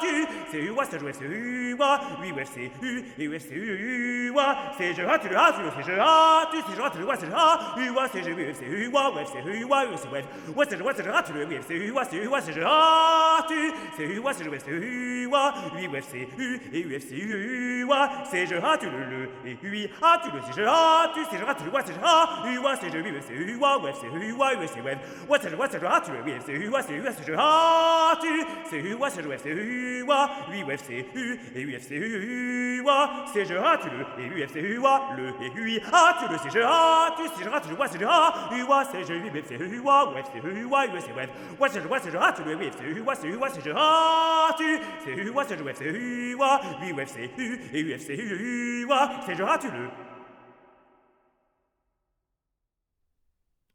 tu 0.00 0.28
c'est 0.50 0.58
u 0.58 0.70
wa 0.70 0.84
c'est 0.84 0.98
je 0.98 1.12
c'est 1.12 1.24
u 1.24 1.74
wa 1.78 2.00
oui 2.20 2.32
ouais 2.32 2.44
c'est 2.44 2.70
u 2.82 3.04
et 3.18 3.28
ouais 3.28 3.38
c'est 3.38 3.54
u 3.54 4.30
wa 4.30 4.56
c'est 4.78 4.94
je 4.94 5.18
tu 5.18 5.28
le 5.28 5.36
ha 5.36 5.52
tu 5.52 5.60
c'est 5.76 5.92
je 5.92 5.98
ha 5.98 6.48
tu 6.50 6.58
c'est 6.66 6.76
je 6.76 6.90
tu 6.90 6.98
le 6.98 7.06
c'est 7.18 7.26
je 7.26 7.32
ha 7.32 7.58
u 7.90 7.92
wa 7.96 8.08
c'est 8.12 8.22
je 8.22 8.30
oui 8.30 8.46
c'est 8.54 8.66
u 8.66 8.88
wa 8.88 9.10
ouais 9.10 9.24
c'est 9.26 9.44
u 9.44 9.64
wa 9.64 9.84
ouais 9.84 9.96
c'est 9.96 10.08
ouais 10.08 10.24
ouais 10.54 10.66
c'est 10.68 10.78
je 10.78 10.82
ouais 10.82 10.92
c'est 10.94 11.04
je 11.04 11.22
tu 11.26 11.32
le 11.32 11.44
oui 11.46 11.58
c'est 11.66 11.74
u 11.74 11.90
wa 11.90 12.04
c'est 12.04 12.20
c'est 12.40 12.52
je 12.52 12.62
ha 12.62 13.44
tu 13.48 13.72
c'est 13.96 14.04
u 14.04 14.18
wa 14.18 14.32
c'est 14.32 14.44
je 14.44 14.50
ouais 14.50 14.58
c'est 14.58 14.70
u 14.70 15.26
wa 15.26 15.54
oui 15.74 15.88
ouais 15.88 16.00
c'est 16.02 16.28
u 16.38 16.60
et 16.72 16.86
ouais 16.86 17.00
c'est 17.00 17.16
u 17.16 17.84
wa 17.84 18.10
c'est 18.30 18.46
je 18.46 18.54
ha 18.54 18.76
tu 18.78 18.86
le 18.86 18.98
le 18.98 19.28
et 19.44 19.58
oui 19.62 19.90
ha 20.00 20.20
tu 20.22 20.30
le 20.30 20.40
c'est 20.46 20.52
je 20.52 20.64
c'est 21.28 21.38
je 21.38 21.44
c'est 21.56 21.66
je 21.66 21.80
c'est 21.80 21.94
je 21.94 22.00
c'est 22.70 22.90
c'est 22.90 22.90
c'est 22.90 23.20
c'est 27.10 27.24
c'est 27.24 27.34
ah 27.36 28.12
c'est 28.20 28.28
c'est 28.70 28.82
c'est 29.10 29.22
je 29.22 29.32
ah 29.32 29.36
c'est 29.36 29.54
c'est 30.76 31.06
c'est 31.06 31.06
c'est 31.08 31.56
et 31.56 31.70
c'est 31.72 33.44
c'est 33.44 33.56
ah 33.56 33.80
le 33.90 34.00
et 34.20 34.48
c'est 34.48 34.62
le 34.62 35.68
et 35.68 35.82
ah 35.92 36.26
le 36.30 36.38
c'est 36.38 36.50
je 36.50 36.60
ah 36.62 37.14
c'est 37.36 37.44
je 37.44 37.48
ah 37.50 37.60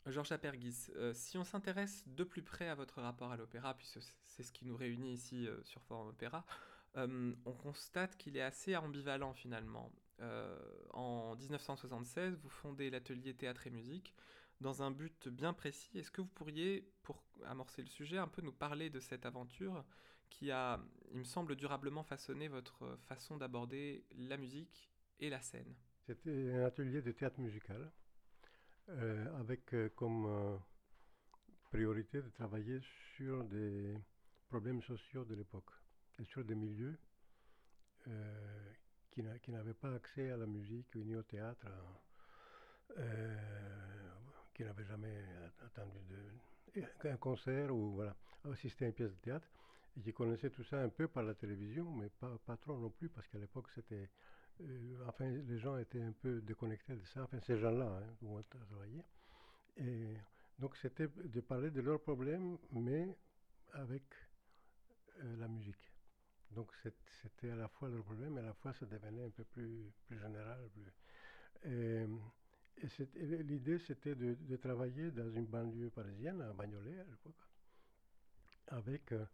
Georges 0.08 0.32
Apergis, 0.32 0.92
euh, 0.96 1.14
si 1.14 1.38
on 1.38 1.44
s'intéresse 1.44 2.04
de 2.08 2.24
plus 2.24 2.44
près 2.44 2.70
à 2.70 2.76
votre 2.76 3.02
rapport 3.02 3.32
à 3.32 3.38
l'opéra, 3.38 3.74
puisque 3.74 4.00
c'est 4.24 4.44
ce 4.44 4.52
qui 4.52 4.66
nous 4.66 4.76
réunit 4.76 5.14
ici 5.14 5.48
euh, 5.48 5.58
sur 5.64 5.82
Forum 5.82 6.10
Opéra, 6.10 6.46
euh, 6.98 7.34
on 7.46 7.54
constate 7.54 8.16
qu'il 8.16 8.38
est 8.38 8.42
assez 8.42 8.76
ambivalent 8.76 9.34
finalement. 9.34 9.92
En 10.94 11.36
1976, 11.36 12.38
vous 12.42 12.50
fondez 12.50 12.90
l'atelier 12.90 13.34
Théâtre 13.34 13.68
et 13.68 13.72
Musique 13.72 14.14
dans 14.62 14.84
un 14.84 14.92
but 14.92 15.28
bien 15.28 15.54
précis. 15.54 15.98
Est-ce 15.98 16.12
que 16.12 16.22
vous 16.22 16.28
pourriez, 16.28 16.88
pour 17.04 17.24
amorcer 17.46 17.82
le 17.82 17.88
sujet, 17.88 18.18
un 18.18 18.28
peu 18.28 18.42
nous 18.42 18.54
parler 18.54 18.90
de 18.90 19.00
cette 19.00 19.26
aventure 19.26 19.84
qui 20.30 20.52
a, 20.52 20.80
il 21.12 21.20
me 21.20 21.24
semble, 21.24 21.56
durablement 21.56 22.04
façonné 22.04 22.48
votre 22.48 22.98
façon 23.06 23.38
d'aborder 23.38 24.06
la 24.16 24.38
musique 24.38 24.90
et 25.20 25.30
la 25.30 25.42
scène? 25.42 25.76
C'était 26.06 26.54
un 26.54 26.66
atelier 26.66 27.02
de 27.02 27.12
théâtre 27.12 27.40
musical 27.40 27.92
euh, 28.90 29.40
avec 29.40 29.74
euh, 29.74 29.90
comme 29.96 30.26
euh, 30.28 30.58
priorité 31.72 32.22
de 32.22 32.30
travailler 32.30 32.80
sur 33.16 33.44
des 33.46 33.98
problèmes 34.48 34.82
sociaux 34.82 35.26
de 35.26 35.36
l'époque 35.36 35.72
et 36.20 36.26
sur 36.26 36.44
des 36.44 36.56
milieux 36.56 36.98
qui 39.42 39.52
n'avaient 39.52 39.74
pas 39.74 39.94
accès 39.94 40.30
à 40.32 40.38
la 40.38 40.46
musique 40.46 40.96
ni 40.96 41.16
au 41.16 41.24
théâtre, 41.24 41.68
qui 44.54 44.64
n'avaient 44.64 44.86
jamais 44.86 45.24
attendu 45.66 46.16
un 47.04 47.18
concert 47.18 47.74
ou 47.74 47.92
voilà, 47.96 48.16
assisté 48.52 48.86
à 48.86 48.88
une 48.90 48.94
pièce 48.94 49.12
de 49.12 49.22
théâtre 49.22 49.48
et 49.98 50.02
qui 50.02 50.14
connaissaient 50.14 50.50
tout 50.50 50.64
ça 50.64 50.82
un 50.82 50.90
peu 50.90 51.08
par 51.08 51.24
la 51.24 51.34
télévision, 51.34 51.90
mais 51.92 52.10
pas, 52.10 52.38
pas 52.46 52.58
trop 52.58 52.78
non 52.78 52.90
plus, 52.90 53.10
parce 53.10 53.28
qu'à 53.28 53.38
l'époque, 53.38 53.68
c'était 53.74 54.10
euh, 54.62 55.06
enfin, 55.08 55.30
les 55.30 55.60
gens 55.60 55.78
étaient 55.78 56.02
un 56.02 56.14
peu 56.14 56.42
déconnectés 56.42 56.96
de 56.96 57.06
ça, 57.06 57.24
enfin, 57.24 57.40
ces 57.42 57.58
gens-là, 57.58 57.86
hein, 57.86 58.16
où 58.22 58.38
on 58.38 58.44
travaillait. 58.44 59.06
Et 59.78 60.18
donc, 60.60 60.76
c'était 60.78 61.08
de 61.08 61.42
parler 61.42 61.72
de 61.72 61.82
leurs 61.82 62.02
problèmes, 62.02 62.58
mais 62.72 63.18
avec 63.74 64.04
euh, 65.22 65.36
la 65.38 65.48
musique. 65.48 65.92
Donc, 66.52 66.72
c'était 67.22 67.50
à 67.50 67.56
la 67.56 67.68
fois 67.68 67.90
leur 67.90 68.04
problème, 68.04 68.38
et 68.38 68.42
à 68.42 68.44
la 68.44 68.54
fois, 68.54 68.74
ça 68.74 68.86
devenait 68.86 69.26
un 69.26 69.30
peu 69.30 69.44
plus, 69.44 69.92
plus 70.08 70.20
général. 70.20 70.60
Et, 71.66 72.06
l'idée, 73.44 73.80
c'était 73.80 74.16
de, 74.16 74.56
travailler 74.58 75.12
dans 75.12 75.30
une 75.32 75.46
banlieue 75.46 75.90
parisienne, 75.90 76.42
à 76.42 76.54
Bagnolet 76.54 77.00
à 77.00 77.04
l'époque, 77.04 77.36
avec 78.68 79.12
euh, 79.12 79.26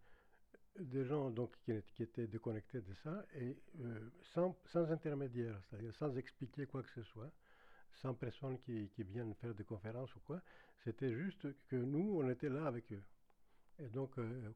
des 0.78 1.04
gens 1.04 1.30
donc, 1.30 1.56
qui, 1.64 2.02
étaient 2.02 2.26
déconnectés 2.26 2.80
de 2.80 2.94
ça 2.94 3.24
et 3.34 3.56
euh, 3.80 4.10
sans, 4.34 4.56
sans, 4.66 4.90
intermédiaire, 4.90 5.60
c'est-à-dire 5.68 5.94
sans 5.94 6.16
expliquer 6.16 6.66
quoi 6.66 6.82
que 6.82 6.90
ce 6.90 7.02
soit, 7.02 7.30
sans 7.94 8.14
personne 8.14 8.58
qui, 8.60 8.88
qui 8.90 9.02
vienne 9.02 9.34
faire 9.34 9.54
des 9.54 9.64
conférences 9.64 10.14
ou 10.16 10.20
quoi. 10.20 10.40
C'était 10.84 11.12
juste 11.12 11.46
que 11.68 11.76
nous, 11.76 12.20
on 12.20 12.28
était 12.30 12.48
là 12.48 12.66
avec 12.66 12.90
eux. 12.92 13.02
Et 13.78 13.88
donc, 13.88 14.18
euh, 14.18 14.52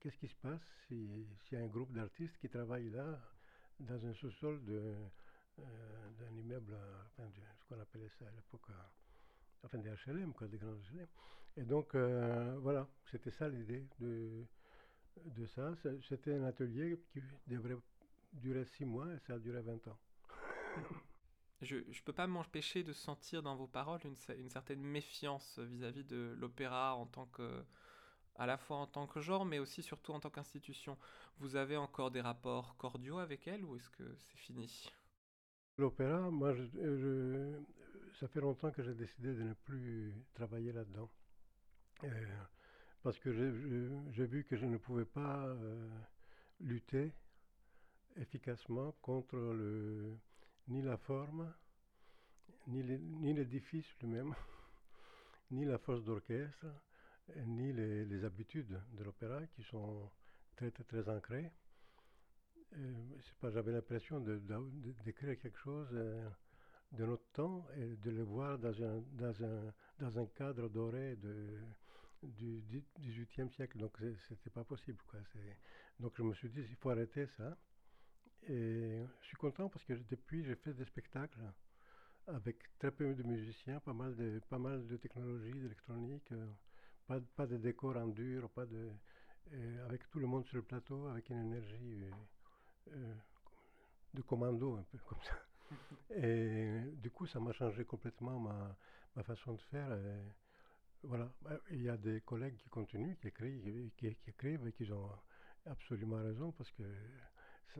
qu'est-ce 0.00 0.16
qui 0.18 0.28
se 0.28 0.34
passe 0.36 0.60
s'il 0.86 1.26
y 1.52 1.56
a 1.56 1.60
un 1.60 1.66
groupe 1.66 1.92
d'artistes 1.92 2.36
qui 2.40 2.48
travaillent 2.48 2.90
là, 2.90 3.18
dans 3.78 4.06
un 4.06 4.14
sous-sol 4.14 4.60
euh, 4.68 5.08
d'un 5.58 6.36
immeuble, 6.36 6.76
enfin, 7.06 7.28
ce 7.30 7.64
qu'on 7.68 7.80
appelait 7.80 8.08
ça 8.18 8.26
à 8.26 8.30
l'époque, 8.30 8.68
enfin 9.62 9.78
des 9.78 9.90
HLM, 9.90 10.32
quoi, 10.32 10.46
des 10.48 10.58
grands 10.58 10.72
HLM. 10.92 11.06
Et 11.56 11.64
donc, 11.64 11.94
voilà, 11.94 12.86
c'était 13.10 13.30
ça 13.30 13.48
l'idée 13.48 13.86
de 13.98 15.46
ça. 15.46 15.74
C'était 16.08 16.34
un 16.34 16.44
atelier 16.44 17.00
qui 17.12 17.20
devrait 17.46 17.76
durer 18.32 18.64
six 18.64 18.84
mois 18.84 19.12
et 19.12 19.18
ça 19.18 19.34
a 19.34 19.38
duré 19.38 19.60
20 19.60 19.88
ans. 19.88 19.98
Je 21.62 21.76
ne 21.76 22.04
peux 22.04 22.12
pas 22.12 22.26
m'empêcher 22.26 22.82
de 22.82 22.94
sentir 22.94 23.42
dans 23.42 23.54
vos 23.54 23.66
paroles 23.66 24.00
une 24.04 24.48
certaine 24.48 24.80
méfiance 24.80 25.58
vis-à-vis 25.58 26.04
de 26.04 26.34
l'opéra 26.38 26.94
en 26.94 27.04
tant 27.04 27.26
que 27.26 27.62
à 28.40 28.46
la 28.46 28.56
fois 28.56 28.78
en 28.78 28.86
tant 28.86 29.06
que 29.06 29.20
genre, 29.20 29.44
mais 29.44 29.58
aussi 29.58 29.82
surtout 29.82 30.12
en 30.12 30.18
tant 30.18 30.30
qu'institution. 30.30 30.96
Vous 31.38 31.56
avez 31.56 31.76
encore 31.76 32.10
des 32.10 32.22
rapports 32.22 32.74
cordiaux 32.78 33.18
avec 33.18 33.46
elle 33.46 33.62
ou 33.64 33.76
est-ce 33.76 33.90
que 33.90 34.16
c'est 34.16 34.38
fini? 34.38 34.90
L'opéra, 35.76 36.30
moi, 36.30 36.54
ça 38.18 38.28
fait 38.28 38.40
longtemps 38.40 38.70
que 38.70 38.82
j'ai 38.82 38.94
décidé 38.94 39.34
de 39.34 39.42
ne 39.42 39.52
plus 39.52 40.14
travailler 40.32 40.72
là-dedans. 40.72 41.10
Euh, 42.04 42.08
parce 43.02 43.18
que 43.18 43.30
j'ai 43.30 44.26
vu 44.26 44.44
que 44.44 44.56
je 44.56 44.64
ne 44.64 44.78
pouvais 44.78 45.04
pas 45.04 45.44
euh, 45.44 45.88
lutter 46.60 47.12
efficacement 48.16 48.92
contre 49.02 49.36
le, 49.36 50.16
ni 50.68 50.80
la 50.80 50.96
forme, 50.96 51.52
ni 52.68 53.34
l'édifice 53.34 53.86
lui-même, 54.00 54.34
ni 55.50 55.66
la 55.66 55.76
force 55.76 56.02
d'orchestre, 56.04 56.66
ni 57.46 57.72
les, 57.72 58.24
habitudes 58.24 58.80
de 58.92 59.04
l'opéra 59.04 59.46
qui 59.48 59.62
sont 59.64 60.10
très 60.56 60.70
très, 60.70 60.84
très 60.84 61.08
ancrées. 61.08 61.50
J'avais 63.42 63.72
l'impression 63.72 64.20
d'écrire 64.20 65.38
quelque 65.38 65.58
chose 65.58 65.88
euh, 65.92 66.28
de 66.92 67.04
notre 67.04 67.26
temps 67.32 67.66
et 67.76 67.96
de 67.96 68.10
le 68.10 68.22
voir 68.22 68.58
dans 68.58 68.82
un, 68.82 69.02
dans 69.12 69.44
un, 69.44 69.74
dans 69.98 70.18
un 70.18 70.26
cadre 70.26 70.68
doré 70.68 71.16
de, 71.16 71.58
du 72.22 72.62
XVIIIe 72.98 73.50
siècle, 73.50 73.78
donc 73.78 73.96
c'était 74.28 74.50
pas 74.50 74.64
possible. 74.64 74.98
Quoi. 75.08 75.20
Donc 75.98 76.12
je 76.16 76.22
me 76.22 76.34
suis 76.34 76.48
dit, 76.48 76.60
il 76.60 76.76
faut 76.76 76.90
arrêter 76.90 77.26
ça. 77.36 77.56
Et 78.48 79.04
je 79.20 79.26
suis 79.26 79.36
content 79.36 79.68
parce 79.68 79.84
que 79.84 79.92
depuis, 79.92 80.44
j'ai 80.44 80.56
fait 80.56 80.72
des 80.72 80.84
spectacles 80.84 81.40
avec 82.26 82.56
très 82.78 82.90
peu 82.90 83.14
de 83.14 83.22
musiciens, 83.22 83.80
pas 83.80 83.92
mal 83.92 84.14
de, 84.16 84.40
pas 84.48 84.58
mal 84.58 84.86
de 84.86 84.96
technologies, 84.96 85.52
d'électronique, 85.60 86.32
euh, 86.32 86.46
pas, 87.10 87.20
pas 87.34 87.46
de 87.46 87.56
décors 87.56 87.96
en 87.96 88.06
dur, 88.06 88.48
pas 88.50 88.66
de, 88.66 88.88
avec 89.84 90.08
tout 90.10 90.20
le 90.20 90.28
monde 90.28 90.46
sur 90.46 90.56
le 90.58 90.62
plateau, 90.62 91.08
avec 91.08 91.28
une 91.30 91.40
énergie 91.40 92.04
euh, 92.04 92.10
euh, 92.94 93.14
de 94.14 94.22
commando, 94.22 94.76
un 94.76 94.84
peu 94.84 94.98
comme 94.98 95.18
ça. 95.22 95.36
Et 96.14 96.80
du 97.02 97.10
coup, 97.10 97.26
ça 97.26 97.40
m'a 97.40 97.52
changé 97.52 97.84
complètement 97.84 98.38
ma, 98.38 98.76
ma 99.16 99.22
façon 99.24 99.54
de 99.54 99.60
faire. 99.62 99.88
Voilà, 101.02 101.32
bah, 101.42 101.58
il 101.70 101.82
y 101.82 101.88
a 101.88 101.96
des 101.96 102.20
collègues 102.20 102.56
qui 102.56 102.68
continuent, 102.68 103.16
qui 103.16 103.28
écrivent, 103.28 103.90
qui, 103.96 104.06
écrivent 104.28 104.66
et 104.68 104.72
qui 104.72 104.90
ont 104.92 105.10
absolument 105.66 106.22
raison 106.22 106.52
parce 106.52 106.70
que 106.72 106.82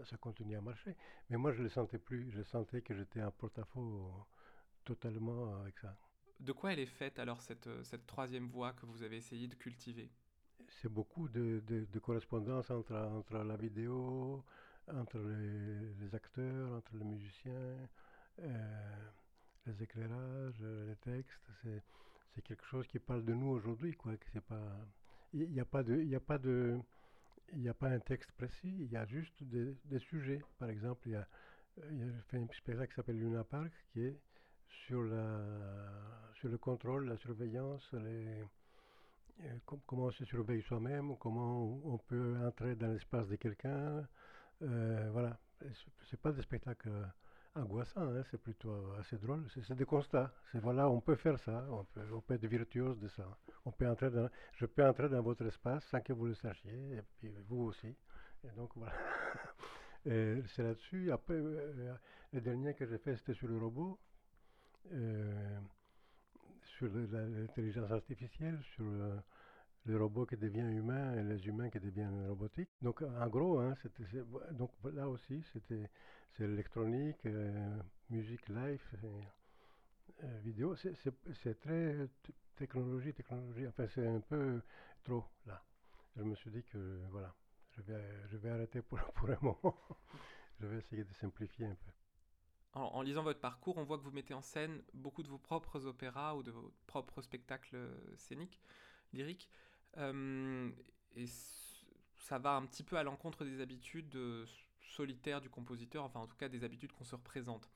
ça, 0.04 0.16
continue 0.16 0.56
à 0.56 0.60
marcher. 0.60 0.96
Mais 1.28 1.37
moi, 1.37 1.52
je 1.52 1.58
ne 1.58 1.64
le 1.64 1.68
sentais 1.68 1.99
plus. 1.99 2.30
Je 2.32 2.42
sentais 2.42 2.82
que 2.82 2.94
j'étais 2.94 3.22
en 3.22 3.30
porte-à-faux 3.30 4.26
totalement 4.84 5.60
avec 5.60 5.78
ça. 5.78 5.96
De 6.40 6.52
quoi 6.52 6.73
elle 6.73 6.78
est 6.78 6.87
faite 6.87 7.18
alors 7.18 7.42
cette, 7.42 7.68
cette 7.85 8.06
troisième 8.06 8.49
voie 8.49 8.73
que 8.73 8.87
vous 8.87 9.02
avez 9.02 9.18
essayé 9.18 9.47
de 9.47 9.54
cultiver? 9.54 10.11
C'est 10.80 10.88
beaucoup 10.88 11.28
de, 11.28 11.62
de, 11.66 11.99
correspondance 11.99 12.70
entre, 12.70 12.94
entre 12.94 13.38
la 13.38 13.56
vidéo, 13.56 14.42
entre 14.88 15.18
les, 15.18 16.14
acteurs, 16.14 16.73
entre 16.73 16.97
les 16.97 17.04
musiciens, 17.04 17.76
euh, 18.40 19.11
les 19.66 19.82
éclairages, 19.82 20.62
les 20.62 20.97
textes. 20.97 21.50
C'est 21.62 22.42
quelque 22.42 22.64
chose 22.64 22.87
qui 22.87 22.99
parle 22.99 23.25
de 23.25 23.35
nous 23.35 23.49
aujourd'hui, 23.49 23.97
il 25.35 25.50
n'y 25.50 25.61
a 25.61 25.64
pas 25.64 25.82
de, 25.82 26.80
a 27.52 27.70
a 27.70 27.75
pas 27.75 27.88
un 27.88 28.00
texte 28.00 28.32
précis. 28.32 28.75
Il 28.80 28.90
y 28.90 28.97
a 28.97 29.04
juste 29.04 29.42
des, 29.42 29.76
des 29.85 29.99
sujets. 29.99 30.40
Par 30.59 30.70
exemple, 30.70 31.09
il 31.09 31.12
y 31.12 31.16
a, 31.16 31.26
il 31.90 32.02
a 32.02 32.37
un 32.38 32.47
spectacle 32.52 32.88
qui 32.88 32.94
s'appelle 32.94 33.18
Luna 33.18 33.44
Park, 33.44 33.73
qui 33.92 34.02
est 34.02 34.18
sur 34.68 35.02
la, 35.02 36.29
sur 36.40 36.49
le 36.49 36.59
contrôle, 36.59 37.06
la 37.06 37.16
surveillance, 37.18 37.87
les, 37.92 38.42
euh, 39.44 39.59
comment 39.87 40.04
on 40.04 40.11
se 40.11 40.25
surveille 40.25 40.62
soi-même, 40.62 41.16
comment 41.18 41.80
on 41.85 41.99
peut 41.99 42.35
entrer 42.47 42.75
dans 42.76 42.88
l'espace 42.88 43.28
de 43.28 43.37
quelqu'un. 43.37 44.06
Euh, 44.62 45.09
voilà, 45.12 45.38
c'est 46.09 46.20
pas 46.20 46.32
des 46.32 46.42
spectacles 46.42 46.90
angoissant, 47.54 48.02
hein, 48.02 48.23
c'est 48.30 48.40
plutôt 48.40 48.92
assez 48.99 49.18
drôle. 49.18 49.44
C'est 49.66 49.75
des 49.75 49.85
constats. 49.85 50.32
C'est 50.50 50.61
voilà, 50.61 50.88
on 50.88 51.00
peut 51.00 51.16
faire 51.16 51.38
ça, 51.38 51.66
on 51.70 51.85
peut, 52.20 52.35
être 52.35 52.47
virtuose 52.47 52.99
de 52.99 53.09
ça. 53.09 53.26
On 53.66 53.70
peut 53.70 53.88
entrer 53.88 54.11
dans, 54.11 54.30
je 54.54 54.64
peux 54.64 54.87
entrer 54.87 55.11
dans 55.11 55.23
votre 55.23 55.44
espace 55.44 55.85
sans 55.87 56.00
que 56.00 56.14
vous 56.14 56.26
le 56.26 56.35
sachiez, 56.35 56.97
et 56.97 57.02
puis 57.18 57.35
vous 57.49 57.64
aussi. 57.64 57.94
Et 58.44 58.50
donc 58.56 58.70
voilà. 58.76 58.94
c'est 60.04 60.62
là-dessus. 60.62 61.12
Après, 61.12 61.35
euh, 61.35 61.94
le 62.32 62.40
dernier 62.40 62.73
que 62.73 62.87
j'ai 62.87 62.99
fait, 62.99 63.16
c'était 63.16 63.35
sur 63.35 63.49
le 63.49 63.59
robot, 63.59 63.99
euh, 64.92 65.61
sur 66.80 66.88
l'intelligence 66.94 67.90
artificielle, 67.90 68.58
sur 68.75 68.84
le 69.84 69.96
robot 69.96 70.25
qui 70.25 70.37
devient 70.37 70.60
humain 70.60 71.14
et 71.14 71.22
les 71.22 71.46
humains 71.46 71.68
qui 71.68 71.78
deviennent 71.78 72.28
robotiques. 72.28 72.70
Donc 72.80 73.02
en 73.02 73.28
gros, 73.28 73.58
hein, 73.58 73.75
donc 74.52 74.70
là 74.94 75.06
aussi, 75.08 75.42
c'est 75.68 75.90
électronique, 76.42 77.26
euh, 77.26 77.76
musique 78.08 78.49
live, 78.49 78.82
euh, 80.25 80.38
vidéo. 80.42 80.75
C'est 80.76 81.60
très 81.60 82.08
technologie, 82.56 83.12
technologie. 83.12 83.66
Enfin, 83.66 83.87
c'est 83.94 84.06
un 84.06 84.20
peu 84.20 84.62
trop 85.04 85.25
là. 85.46 85.62
Je 86.16 86.22
me 86.22 86.34
suis 86.34 86.50
dit 86.50 86.62
que 86.64 87.02
voilà, 87.10 87.34
je 87.76 87.82
vais, 87.82 88.02
je 88.30 88.37
vais 88.38 88.50
arrêter 88.50 88.80
pour, 88.80 88.99
pour 89.14 89.28
un 89.28 89.38
moment. 89.42 89.76
je 90.60 90.66
vais 90.66 90.78
essayer 90.78 91.04
de 91.04 91.12
simplifier 91.12 91.66
un 91.66 91.75
peu. 91.75 92.00
En, 92.74 93.02
lisant 93.02 93.22
votre 93.22 93.40
parcours, 93.40 93.78
on 93.78 93.84
voit 93.84 93.98
que 93.98 94.04
vous 94.04 94.12
mettez 94.12 94.34
en 94.34 94.42
scène 94.42 94.82
beaucoup 94.94 95.22
de 95.22 95.28
vos 95.28 95.38
propres 95.38 95.86
opéras 95.86 96.34
ou 96.34 96.42
de 96.42 96.50
vos 96.50 96.72
propres 96.86 97.20
spectacles 97.22 97.76
scéniques, 98.16 98.60
lyriques. 99.12 99.50
et 99.96 101.26
ça 102.16 102.38
va 102.38 102.54
un 102.54 102.66
petit 102.66 102.84
peu 102.84 102.96
à 102.96 103.02
l'encontre 103.02 103.44
des 103.44 103.60
habitudes 103.60 104.16
solitaires 104.82 105.40
du 105.40 105.50
compositeur, 105.50 106.04
enfin 106.04 106.20
en 106.20 106.26
tout 106.26 106.36
cas 106.36 106.48
des 106.48 106.64
habitudes 106.64 106.92
qu'on 106.92 107.04
se 107.04 107.16
représente. 107.16 107.68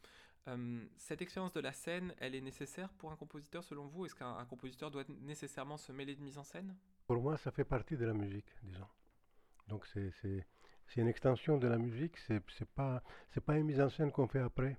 cette 0.96 1.22
expérience 1.22 1.54
de 1.54 1.60
la 1.60 1.72
scène, 1.72 2.14
elle 2.18 2.34
est 2.34 2.40
nécessaire 2.40 2.92
pour 2.92 3.10
un 3.10 3.16
compositeur 3.16 3.64
selon 3.64 3.86
vous? 3.86 4.06
Est-ce 4.06 4.14
qu'un 4.14 4.44
compositeur 4.46 4.90
doit 4.90 5.04
nécessairement 5.22 5.76
se 5.76 5.90
mêler 5.90 6.14
de 6.14 6.22
mise 6.22 6.38
en 6.38 6.44
scène? 6.44 6.76
Pour 7.06 7.20
moi, 7.20 7.36
ça 7.36 7.50
fait 7.50 7.64
partie 7.64 7.96
de 7.96 8.04
la 8.04 8.14
musique, 8.14 8.46
disons. 8.62 8.88
Donc 9.68 9.86
c'est 9.86 10.46
une 10.96 11.08
extension 11.08 11.58
de 11.58 11.66
la 11.66 11.78
musique, 11.78 12.16
c'est 12.18 12.68
pas, 12.74 13.02
pas 13.44 13.56
une 13.56 13.64
mise 13.64 13.80
en 13.80 13.88
scène 13.88 14.12
qu'on 14.12 14.28
fait 14.28 14.40
après. 14.40 14.76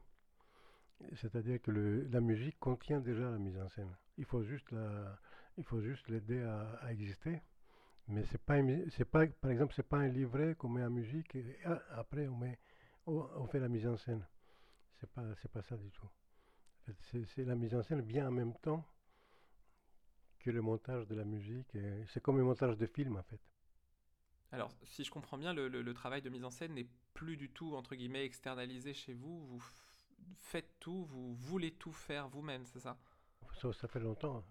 C'est-à-dire 1.16 1.62
que 1.62 1.72
le, 1.72 2.08
la 2.08 2.22
musique 2.22 2.60
contient 2.60 3.00
déjà 3.00 3.30
la 3.30 3.38
mise 3.38 3.58
en 3.60 3.68
scène. 3.70 3.94
Il 4.18 4.26
faut 4.26 4.44
juste 4.44 4.74
il 5.58 5.64
faut 5.64 5.82
juste 5.82 6.08
l'aider 6.10 6.42
à, 6.42 6.92
exister. 6.92 7.42
Mais 8.08 8.24
c'est 8.26 8.42
pas, 8.42 8.58
c'est 8.90 9.06
pas, 9.06 9.26
par 9.28 9.52
exemple, 9.52 9.74
c'est 9.76 9.88
pas 9.88 9.98
un 9.98 10.08
livret 10.08 10.56
qu'on 10.56 10.70
met 10.70 10.84
en 10.84 10.92
musique 10.92 11.36
et 11.36 11.58
ah, 11.66 11.82
après 11.92 12.28
on 12.28 12.36
met, 12.36 12.60
on, 13.08 13.48
fait 13.48 13.60
la 13.60 13.68
mise 13.68 13.88
en 13.88 13.98
scène. 13.98 14.24
C'est 15.00 15.10
pas, 15.10 15.24
c'est 15.42 15.52
pas 15.52 15.64
ça 15.64 15.76
du 15.76 15.90
tout. 15.90 16.10
C'est 17.02 17.46
la 17.46 17.56
mise 17.56 17.74
en 17.74 17.82
scène 17.82 18.02
bien 18.02 18.28
en 18.28 18.32
même 18.32 18.54
temps 18.58 18.86
que 20.40 20.52
le 20.52 20.62
montage 20.62 21.08
de 21.08 21.16
la 21.16 21.26
musique. 21.26 21.76
C'est 22.10 22.22
comme 22.22 22.40
un 22.40 22.44
montage 22.44 22.78
de 22.78 22.86
film 22.86 23.18
en 23.18 23.24
fait. 23.24 23.42
Alors, 24.52 24.72
si 24.84 25.04
je 25.04 25.10
comprends 25.10 25.40
bien, 25.40 25.54
le, 25.54 25.94
travail 25.94 26.22
de 26.22 26.30
mise 26.30 26.46
en 26.46 26.52
scène 26.52 26.76
n'est 26.76 26.88
plus 27.16 27.38
du 27.38 27.50
tout, 27.50 27.76
entre 27.76 27.96
guillemets, 27.96 28.24
externalisé 28.24 28.94
chez 28.94 29.14
vous. 29.14 29.48
Vous 29.48 29.60
faites 30.38 30.80
tout, 30.80 31.06
vous 31.06 31.34
voulez 31.36 31.72
tout 31.72 31.92
faire 31.92 32.28
vous-même, 32.28 32.66
c'est 32.66 32.80
ça, 32.80 32.98
ça 33.74 33.88
fait 33.88 34.00
longtemps. 34.00 34.44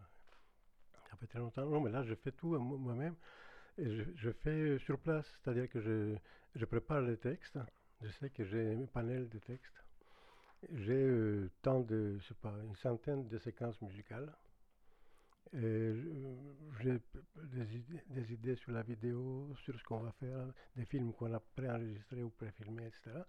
Ça 1.10 1.16
fait 1.16 1.26
très 1.26 1.38
longtemps. 1.38 1.66
Non, 1.66 1.80
mais 1.80 1.90
là, 1.90 2.02
je 2.02 2.14
fais 2.14 2.32
tout 2.32 2.58
moi-même. 2.58 3.16
Et 3.76 4.04
je, 4.14 4.30
fais 4.30 4.78
sur 4.78 4.98
place, 4.98 5.26
c'est-à-dire 5.42 5.68
que 5.68 5.80
je, 5.80 6.16
je, 6.54 6.64
prépare 6.64 7.00
les 7.02 7.16
textes. 7.16 7.58
Je 8.00 8.08
sais 8.08 8.30
que 8.30 8.44
j'ai 8.44 8.74
un 8.74 8.86
panel 8.86 9.28
de 9.28 9.38
textes. 9.38 9.82
J'ai 10.72 10.92
euh, 10.92 11.50
tant 11.62 11.80
de, 11.80 12.16
je 12.18 12.28
sais 12.28 12.34
pas, 12.34 12.54
une 12.62 12.76
centaine 12.76 13.28
de 13.28 13.38
séquences 13.38 13.80
musicales. 13.82 14.32
J'ai 15.52 17.00
des 17.46 18.32
idées, 18.32 18.56
sur 18.56 18.72
la 18.72 18.82
vidéo, 18.82 19.54
sur 19.56 19.78
ce 19.78 19.84
qu'on 19.84 20.00
va 20.00 20.10
faire, 20.12 20.52
des 20.74 20.84
films 20.84 21.12
qu'on 21.12 21.32
a 21.32 21.40
préenregistrés 21.40 22.22
ou 22.22 22.30
préfilmés, 22.30 22.86
etc. 22.86 23.22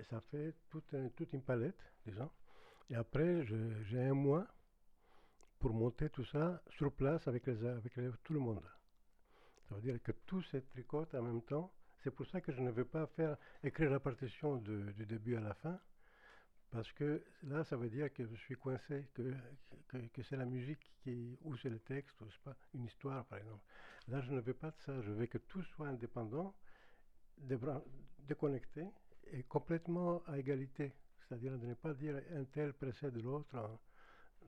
Et 0.00 0.04
ça 0.04 0.20
fait 0.30 0.54
toute, 0.70 0.92
une 0.92 1.42
palette, 1.42 1.78
disons. 2.06 2.30
Et 2.88 2.94
après, 2.94 3.44
j'ai 3.44 4.02
un 4.02 4.14
mois 4.14 4.46
pour 5.58 5.74
monter 5.74 6.08
tout 6.08 6.24
ça 6.24 6.62
sur 6.70 6.90
place 6.90 7.28
avec, 7.28 7.46
avec 7.46 8.22
tout 8.24 8.32
le 8.32 8.40
monde. 8.40 8.64
Ça 9.68 9.74
veut 9.74 9.82
dire 9.82 10.02
que 10.02 10.12
tout 10.12 10.40
se 10.42 10.56
tricote 10.56 11.14
en 11.14 11.22
même 11.22 11.42
temps. 11.42 11.70
C'est 12.02 12.10
pour 12.10 12.26
ça 12.26 12.40
que 12.40 12.50
je 12.50 12.62
ne 12.62 12.70
veux 12.70 12.86
pas 12.86 13.06
faire 13.08 13.36
écrire 13.62 13.90
la 13.90 14.00
partition 14.00 14.56
du 14.56 15.06
début 15.06 15.36
à 15.36 15.40
la 15.40 15.52
fin, 15.52 15.78
parce 16.70 16.90
que 16.92 17.22
là, 17.42 17.62
ça 17.64 17.76
veut 17.76 17.90
dire 17.90 18.10
que 18.12 18.24
je 18.24 18.34
suis 18.36 18.54
coincé, 18.54 19.06
que, 19.12 19.34
que, 19.88 20.22
c'est 20.22 20.36
la 20.36 20.46
musique 20.46 20.92
qui, 21.02 21.36
ou 21.42 21.56
c'est 21.56 21.68
le 21.68 21.80
texte, 21.80 22.18
ou 22.22 22.30
c'est 22.30 22.42
pas 22.42 22.56
une 22.72 22.84
histoire, 22.84 23.26
par 23.26 23.38
exemple. 23.38 23.62
Là, 24.08 24.22
je 24.22 24.32
ne 24.32 24.40
veux 24.40 24.54
pas 24.54 24.70
de 24.70 24.78
ça. 24.78 25.02
Je 25.02 25.10
veux 25.10 25.26
que 25.26 25.38
tout 25.38 25.62
soit 25.62 25.88
indépendant, 25.88 26.54
déconnecté 27.38 28.86
et 29.32 29.42
complètement 29.44 30.22
à 30.26 30.38
égalité. 30.38 30.92
C'est-à-dire 31.18 31.58
de 31.58 31.66
ne 31.66 31.74
pas 31.74 31.94
dire 31.94 32.20
un 32.34 32.44
tel 32.44 32.72
précède 32.72 33.16
l'autre, 33.22 33.54
hein. 33.56 33.78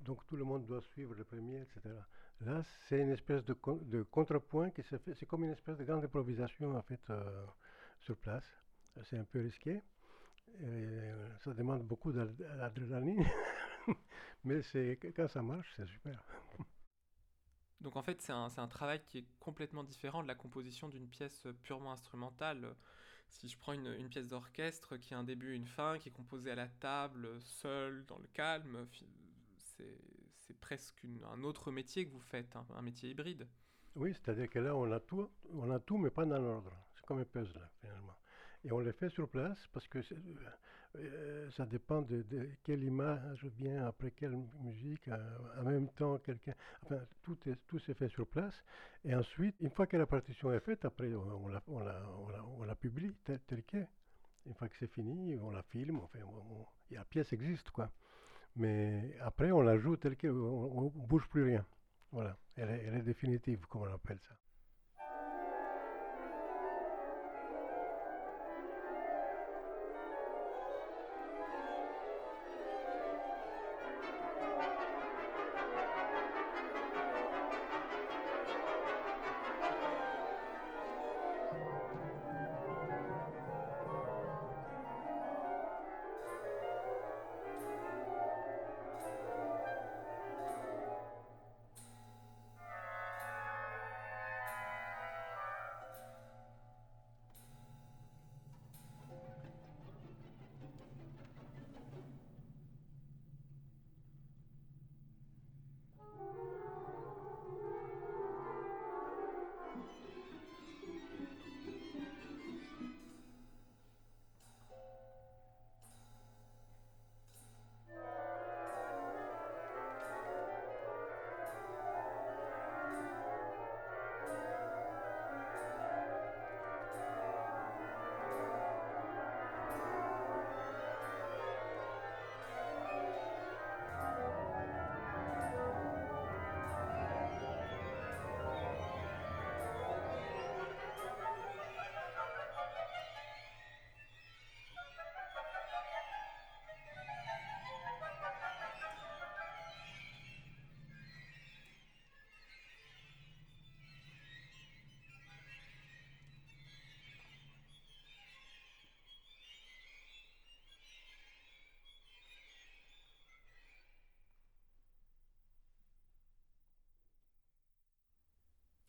donc 0.01 0.27
tout 0.27 0.37
le 0.37 0.45
monde 0.45 0.67
doit 0.67 0.83
suivre 0.83 1.15
le 1.15 1.25
premier, 1.25 1.61
etc. 1.61 1.95
Là, 2.41 2.63
c'est 2.89 3.01
une 3.01 3.11
espèce 3.11 3.45
de, 3.45 4.03
contrepoint 4.03 4.71
qui 4.71 4.83
se 4.83 4.99
fait, 4.99 5.15
c'est 5.15 5.27
comme 5.27 5.45
une 5.45 5.53
espèce 5.53 5.77
de 5.77 5.85
grande 5.85 6.05
improvisation 6.05 6.77
en 6.77 6.83
fait 6.83 7.01
euh, 7.11 7.47
sur 8.01 8.17
place. 8.17 8.45
C'est 9.05 9.17
un 9.17 9.25
peu 9.25 9.41
risqué, 9.41 9.81
euh, 10.61 11.29
ça 11.39 11.55
demande 11.55 11.83
beaucoup 11.83 12.13
d'adrénaline, 12.13 13.25
mais 14.45 14.61
quand 15.17 15.29
ça 15.29 15.43
marche, 15.43 15.73
c'est 15.77 15.87
super. 15.87 16.23
Donc 17.81 17.97
en 17.97 18.03
fait, 18.03 18.21
c'est 18.21 18.33
un, 18.33 18.69
travail 18.69 19.03
qui 19.09 19.19
est 19.19 19.27
complètement 19.41 19.83
différent 19.83 20.23
de 20.23 20.29
la 20.29 20.37
composition 20.37 20.89
d'une 20.89 21.09
pièce 21.09 21.49
purement 21.63 21.93
instrumentale. 21.93 22.77
Si 23.33 23.49
je 23.49 23.59
prends 23.59 23.73
une, 23.73 24.09
pièce 24.09 24.29
d'orchestre 24.29 24.97
qui 24.97 25.15
a 25.15 25.19
un 25.19 25.25
début 25.25 25.53
et 25.53 25.57
une 25.57 25.67
fin, 25.67 25.99
qui 25.99 26.09
est 26.09 26.13
composée 26.13 26.51
à 26.51 26.55
la 26.55 26.69
table, 26.69 27.29
seule, 27.41 28.05
dans 28.07 28.19
le 28.19 28.29
calme, 28.33 28.87
c'est, 29.59 29.99
c'est 30.37 30.59
presque 30.61 31.05
un 31.33 31.43
autre 31.43 31.73
métier 31.73 32.07
que 32.07 32.13
vous 32.13 32.21
faites, 32.21 32.55
hein, 32.55 32.67
un 32.77 32.83
métier 32.83 33.11
hybride. 33.11 33.49
Oui, 33.97 34.15
c'est-à-dire 34.15 34.49
que 34.49 34.59
là, 34.59 34.77
on 34.77 34.91
a 34.93 35.01
tout, 35.01 35.29
on 35.51 35.71
a 35.71 35.81
tout 35.81 35.99
mais 35.99 36.11
pas 36.11 36.25
dans 36.25 36.39
l'ordre. 36.39 36.73
C'est 36.95 37.05
comme 37.05 37.19
un 37.19 37.25
puzzle, 37.25 37.69
finalement. 37.81 38.17
Et 38.65 38.71
on 38.71 38.79
les 38.79 38.93
fait 38.93 39.11
sur 39.11 39.29
place 39.29 39.67
parce 39.73 39.89
que 39.89 40.01
euh, 40.97 41.51
ça 41.53 41.65
dépend 41.65 42.03
de, 42.03 42.25
quelle 42.63 42.85
image 42.85 43.45
vient 43.57 43.87
après 43.87 44.11
quelle 44.11 44.37
musique, 44.61 45.09
euh, 45.09 45.39
en 45.59 45.65
même 45.65 45.89
temps 45.91 46.19
quelqu'un. 46.19 46.55
Enfin, 46.83 47.01
tout, 47.23 47.39
tout 47.67 47.79
s'est 47.79 47.95
fait 47.95 48.09
sur 48.09 48.27
place. 48.27 48.63
Et 49.05 49.15
ensuite, 49.15 49.57
une 49.61 49.71
fois 49.71 49.87
que 49.87 49.97
la 49.97 50.07
partition 50.07 50.53
est 50.53 50.61
faite, 50.61 50.85
après 50.85 51.15
on, 51.15 51.49
la, 51.49 51.63
on, 51.67 51.79
la, 51.79 52.03
on, 52.59 52.65
la, 52.65 52.75
publie 52.75 53.15
telle, 53.25 53.41
telle 53.41 53.63
qu'elle. 53.63 53.89
Une 54.47 54.55
fois 54.55 54.69
que 54.69 54.77
c'est 54.79 54.91
fini, 54.91 55.39
on 55.41 55.51
la 55.51 55.63
filme, 55.63 56.01
enfin, 56.01 56.19
la 56.91 57.05
pièce 57.05 57.33
existe 57.33 57.71
quoi. 57.71 57.91
Mais 58.57 59.17
après, 59.21 59.51
on 59.51 59.63
la 59.63 59.79
joue 59.79 59.97
telle 59.97 60.17
qu'elle, 60.17 60.33
on 60.33 60.83
ne 60.83 60.91
bouge 60.91 61.27
plus 61.29 61.45
rien. 61.45 61.65
Voilà, 62.11 62.37
elle 62.57 62.69
est, 62.69 62.85
elle 62.85 62.95
est 62.97 63.03
définitive, 63.03 63.65
comme 63.67 63.83
on 63.83 63.95
appelle 63.95 64.19
ça. 64.29 64.35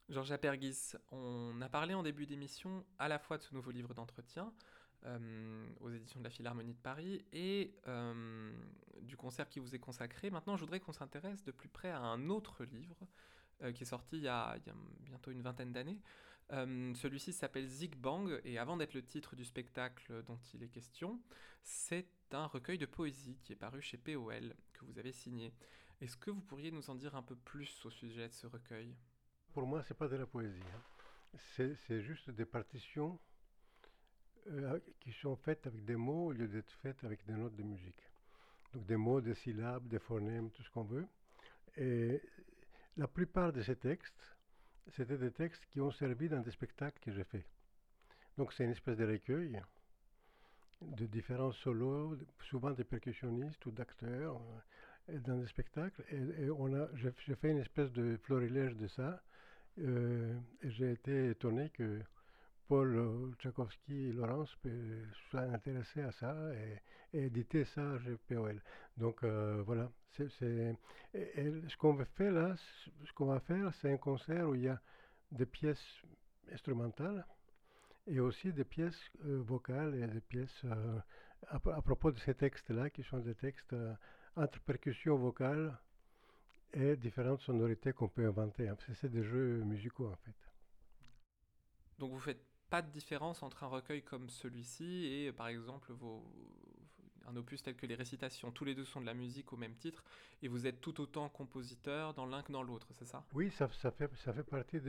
Georges 0.09 0.31
Apergis, 0.31 0.93
on 1.11 1.61
a 1.61 1.69
parlé 1.69 1.93
en 1.93 2.03
début 2.03 2.25
d'émission 2.25 2.85
à 2.99 3.07
la 3.07 3.19
fois 3.19 3.37
de 3.37 3.43
ce 3.43 3.53
nouveau 3.53 3.71
livre 3.71 3.93
d'entretien, 3.93 4.53
aux 5.81 5.89
éditions 5.89 6.19
de 6.19 6.23
la 6.23 6.29
Philharmonie 6.29 6.73
de 6.73 6.79
Paris 6.79 7.25
et 7.31 7.73
du 9.01 9.17
concert 9.17 9.49
qui 9.49 9.59
vous 9.59 9.75
est 9.75 9.79
consacré. 9.79 10.29
Maintenant, 10.29 10.55
je 10.55 10.61
voudrais 10.61 10.79
qu'on 10.79 10.93
s'intéresse 10.93 11.43
de 11.43 11.51
plus 11.51 11.69
près 11.69 11.89
à 11.89 11.99
un 11.99 12.29
autre 12.29 12.63
livre 12.65 13.07
qui 13.73 13.83
est 13.83 13.87
sorti 13.87 14.17
il 14.17 14.23
y 14.23 14.27
a, 14.27 14.55
il 14.57 14.67
y 14.67 14.69
a 14.69 14.75
bientôt 15.01 15.31
une 15.31 15.41
vingtaine 15.41 15.71
d'années. 15.71 15.99
Celui-ci 16.49 17.31
s'appelle 17.31 17.65
Zig 17.65 17.95
Bang 17.95 18.39
et 18.43 18.57
avant 18.57 18.77
d'être 18.77 18.93
le 18.93 19.03
titre 19.03 19.35
du 19.35 19.45
spectacle 19.45 20.23
dont 20.23 20.37
il 20.53 20.63
est 20.63 20.69
question, 20.69 21.21
c'est 21.63 22.07
un 22.31 22.45
recueil 22.45 22.77
de 22.77 22.85
poésie 22.85 23.37
qui 23.41 23.53
est 23.53 23.57
paru 23.57 23.81
chez 23.81 23.97
POL 23.97 24.53
que 24.73 24.85
vous 24.85 24.99
avez 24.99 25.13
signé. 25.13 25.53
Est-ce 26.01 26.17
que 26.17 26.29
vous 26.29 26.41
pourriez 26.41 26.71
nous 26.71 26.89
en 26.89 26.95
dire 26.95 27.15
un 27.15 27.23
peu 27.23 27.35
plus 27.35 27.85
au 27.85 27.89
sujet 27.89 28.27
de 28.27 28.33
ce 28.33 28.47
recueil? 28.47 28.95
Pour 29.53 29.67
moi, 29.67 29.83
c'est 29.83 29.97
pas 29.97 30.07
de 30.07 30.15
la 30.15 30.25
poésie. 30.25 30.61
Hein. 30.75 31.73
C'est 31.87 32.01
juste 32.01 32.29
des 32.29 32.45
partitions 32.45 33.19
euh, 34.47 34.79
qui 34.99 35.11
sont 35.13 35.35
faites 35.35 35.65
avec 35.67 35.83
des 35.85 35.95
mots 35.95 36.27
au 36.27 36.31
lieu 36.31 36.47
d'être 36.47 36.71
faites 36.81 37.03
avec 37.03 37.25
des 37.25 37.33
notes 37.33 37.55
de 37.55 37.63
musique. 37.63 38.09
Donc 38.73 38.85
des 38.85 38.97
mots, 38.97 39.21
des 39.21 39.35
syllabes, 39.35 39.87
des 39.87 39.99
phonèmes, 39.99 40.49
tout 40.51 40.63
ce 40.63 40.69
qu'on 40.71 40.83
veut. 40.83 41.07
Et 41.77 42.21
la 42.97 43.07
plupart 43.07 43.53
de 43.53 43.61
ces 43.61 43.75
textes, 43.75 44.37
c'était 44.89 45.17
des 45.17 45.31
textes 45.31 45.65
qui 45.67 45.79
ont 45.79 45.91
servi 45.91 46.29
dans 46.29 46.41
des 46.41 46.51
spectacles 46.51 46.99
que 46.99 47.11
j'ai 47.11 47.23
faits. 47.23 47.45
Donc 48.37 48.53
c'est 48.53 48.63
une 48.63 48.71
espèce 48.71 48.97
de 48.97 49.05
recueil 49.05 49.61
de 50.81 51.05
différents 51.05 51.51
solos, 51.51 52.17
souvent 52.41 52.71
des 52.71 52.83
percussionnistes 52.83 53.65
ou 53.65 53.71
d'acteurs, 53.71 54.41
dans 55.07 55.37
des 55.37 55.47
spectacles. 55.47 56.03
Et, 56.11 56.49
on 56.49 56.73
a, 56.73 56.87
j'ai, 56.95 57.35
fait 57.35 57.51
une 57.51 57.59
espèce 57.59 57.91
de 57.91 58.17
florilège 58.23 58.75
de 58.75 58.87
ça. 58.87 59.21
Euh, 59.79 60.37
j'ai 60.61 60.91
été 60.91 61.31
étonné 61.31 61.69
que 61.71 62.01
Paul 62.67 63.33
Tchaikovsky 63.39 64.09
et 64.09 64.13
Laurence 64.13 64.55
soient 65.29 65.41
intéressés 65.41 66.01
à 66.01 66.11
ça 66.11 66.35
et, 66.53 67.17
et 67.17 67.25
éditer 67.25 67.65
ça 67.65 67.99
chez 67.99 68.15
POL. 68.27 68.61
Donc 68.97 69.23
euh, 69.23 69.63
voilà, 69.65 69.89
ce 70.17 71.77
qu'on 71.77 71.93
va 73.25 73.39
faire 73.39 73.73
c'est 73.81 73.91
un 73.91 73.97
concert 73.97 74.47
où 74.47 74.55
il 74.55 74.61
y 74.61 74.67
a 74.67 74.79
des 75.31 75.47
pièces 75.47 76.03
instrumentales 76.51 77.25
et 78.05 78.19
aussi 78.19 78.53
des 78.53 78.65
pièces 78.65 79.01
euh, 79.25 79.41
vocales 79.41 79.95
et 79.95 80.07
des 80.07 80.21
pièces 80.21 80.65
à, 81.49 81.55
à, 81.55 81.81
propos 81.81 82.11
de 82.11 82.19
ces 82.19 82.35
textes-là 82.35 82.91
qui 82.91 83.03
sont 83.03 83.19
des 83.19 83.35
textes 83.35 83.75
entre 84.35 84.59
percussion 84.61 85.15
vocale 85.17 85.75
et 86.73 86.95
différentes 86.95 87.41
sonorités 87.41 87.93
qu'on 87.93 88.09
peut 88.09 88.25
inventer. 88.25 88.67
Hein. 88.67 88.77
C'est 88.95 89.11
des 89.11 89.23
jeux 89.23 89.63
musicaux 89.63 90.07
en 90.07 90.15
fait. 90.15 90.35
Donc 91.99 92.11
vous 92.11 92.19
faites 92.19 92.43
pas 92.69 92.81
de 92.81 92.89
différence 92.91 93.43
entre 93.43 93.63
un 93.63 93.67
recueil 93.67 94.01
comme 94.01 94.29
celui-ci 94.29 95.05
et 95.05 95.31
par 95.31 95.47
exemple 95.47 95.93
vos, 95.93 96.23
un 97.27 97.35
opus 97.35 97.61
tel 97.61 97.75
que 97.75 97.85
les 97.85 97.95
récitations. 97.95 98.51
Tous 98.51 98.65
les 98.65 98.75
deux 98.75 98.85
sont 98.85 99.01
de 99.01 99.05
la 99.05 99.13
musique 99.13 99.53
au 99.53 99.57
même 99.57 99.75
titre 99.75 100.03
et 100.41 100.47
vous 100.47 100.65
êtes 100.67 100.81
tout 100.81 100.99
autant 101.01 101.29
compositeur 101.29 102.13
dans 102.13 102.25
l'un 102.25 102.41
que 102.41 102.51
dans 102.51 102.63
l'autre, 102.63 102.87
c'est 102.93 103.05
ça? 103.05 103.23
Oui, 103.33 103.51
ça, 103.51 103.69
ça, 103.81 103.91
fait, 103.91 104.09
ça 104.17 104.33
fait 104.33 104.43
partie 104.43 104.79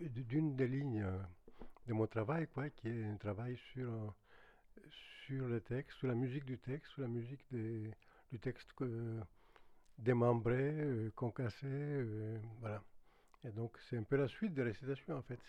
d'une 0.00 0.56
des 0.56 0.68
lignes 0.68 1.02
euh, 1.02 1.18
de 1.86 1.92
mon 1.92 2.06
travail, 2.06 2.48
quoi, 2.48 2.68
qui 2.70 2.88
est 2.88 3.04
un 3.04 3.16
travail 3.16 3.56
sur, 3.72 3.90
euh, 3.90 4.10
sur 5.26 5.46
le 5.48 5.60
texte, 5.60 5.98
sur 5.98 6.08
la 6.08 6.14
musique 6.14 6.44
du 6.44 6.58
texte, 6.58 6.92
sur 6.92 7.02
la 7.02 7.08
musique 7.08 7.44
des, 7.50 7.90
du 8.30 8.38
texte 8.38 8.72
démembré, 9.98 10.56
euh, 10.56 11.10
concassé, 11.14 11.66
euh, 11.66 12.38
voilà. 12.60 12.82
Et 13.44 13.50
donc 13.50 13.76
c'est 13.88 13.96
un 13.96 14.02
peu 14.02 14.16
la 14.16 14.28
suite 14.28 14.54
de 14.54 14.62
récitation 14.62 15.16
en 15.16 15.22
fait. 15.22 15.40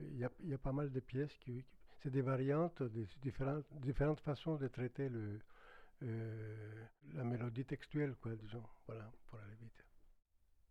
Il 0.00 0.18
y 0.18 0.24
a, 0.24 0.58
pas 0.58 0.72
mal 0.72 0.90
de 0.90 1.00
pièces 1.00 1.36
qui, 1.38 1.64
c'est 2.02 2.10
des 2.10 2.22
variantes, 2.22 2.82
des 2.82 3.06
différentes, 3.22 3.64
différentes 3.80 4.20
façons 4.20 4.56
de 4.56 4.68
traiter 4.68 5.08
le, 5.08 5.40
euh, 6.02 6.84
la 7.14 7.24
mélodie 7.24 7.64
textuelle, 7.64 8.14
quoi, 8.20 8.34
disons, 8.36 8.62
voilà, 8.86 9.10
pour 9.26 9.38
aller 9.38 9.54
vite. 9.60 9.84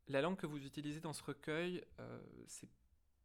La 0.08 0.22
langue 0.22 0.38
que 0.38 0.46
vous 0.46 0.64
utilisez 0.64 1.02
dans 1.02 1.12
ce 1.12 1.24
recueil, 1.24 1.84
c'est 2.46 2.70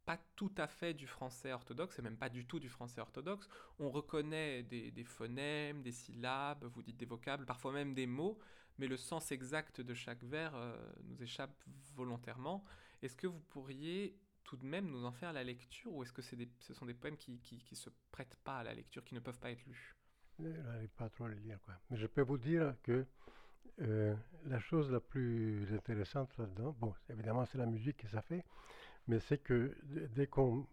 pas 0.05 0.19
tout 0.35 0.53
à 0.57 0.67
fait 0.67 0.95
du 0.95 1.07
français 1.07 1.53
orthodoxe, 1.53 1.99
et 1.99 2.03
même 2.03 2.17
pas 2.17 2.29
du 2.29 2.45
tout 2.45 2.59
du 2.59 2.69
français 2.69 3.01
orthodoxe. 3.01 3.49
On 3.79 3.91
reconnaît 3.91 4.63
des, 4.65 5.05
phonèmes, 5.05 5.83
des 5.83 5.93
syllabes, 5.93 6.65
vous 6.65 6.83
dites 6.83 6.97
des 6.97 7.07
vocables, 7.07 7.47
parfois 7.47 7.73
même 7.73 7.95
des 7.95 8.07
mots, 8.07 8.39
mais 8.79 8.87
le 8.87 8.97
sens 8.97 9.33
exact 9.33 9.81
de 9.81 9.95
chaque 9.95 10.23
vers 10.25 10.55
euh, 10.55 10.77
nous 11.05 11.23
échappe 11.23 11.63
volontairement. 11.95 12.65
Est-ce 13.03 13.17
que 13.17 13.27
vous 13.27 13.41
pourriez 13.41 14.19
tout 14.45 14.57
de 14.57 14.65
même 14.65 14.91
nous 14.91 15.05
en 15.05 15.13
faire 15.13 15.33
la 15.33 15.45
lecture, 15.45 15.93
ou 15.93 16.03
est-ce 16.03 16.13
que 16.13 16.23
ce 16.23 16.75
sont 16.75 16.87
des 16.87 16.95
poèmes 16.95 17.17
qui, 17.17 17.39
qui, 17.41 17.77
se 17.77 17.91
prêtent 18.11 18.37
pas 18.45 18.59
à 18.59 18.65
la 18.65 18.75
lecture, 18.75 19.05
qui 19.05 19.15
ne 19.15 19.21
peuvent 19.21 19.39
pas 19.39 19.51
être 19.51 19.65
lus? 19.67 19.97
Je 20.39 20.49
n'arrive 20.49 20.91
pas 20.91 21.09
trop 21.09 21.25
à 21.25 21.29
les 21.29 21.41
lire. 21.41 21.59
Mais 21.91 21.97
je 21.97 22.07
peux 22.07 22.23
vous 22.23 22.39
dire 22.39 22.75
que 22.83 23.07
euh, 23.81 24.15
la 24.45 24.59
chose 24.59 24.91
la 24.91 25.01
plus 25.01 25.73
intéressante 25.73 26.37
là-dedans, 26.39 26.77
bon, 26.79 26.95
évidemment 27.09 27.47
c'est 27.47 27.59
la 27.59 27.67
musique 27.67 27.99
que 27.99 28.09
ça 28.09 28.21
fait, 28.21 28.45
mais 29.07 29.21
c'est 29.21 29.39
que 29.39 29.77
dès 30.15 30.27
qu'on 30.27 30.67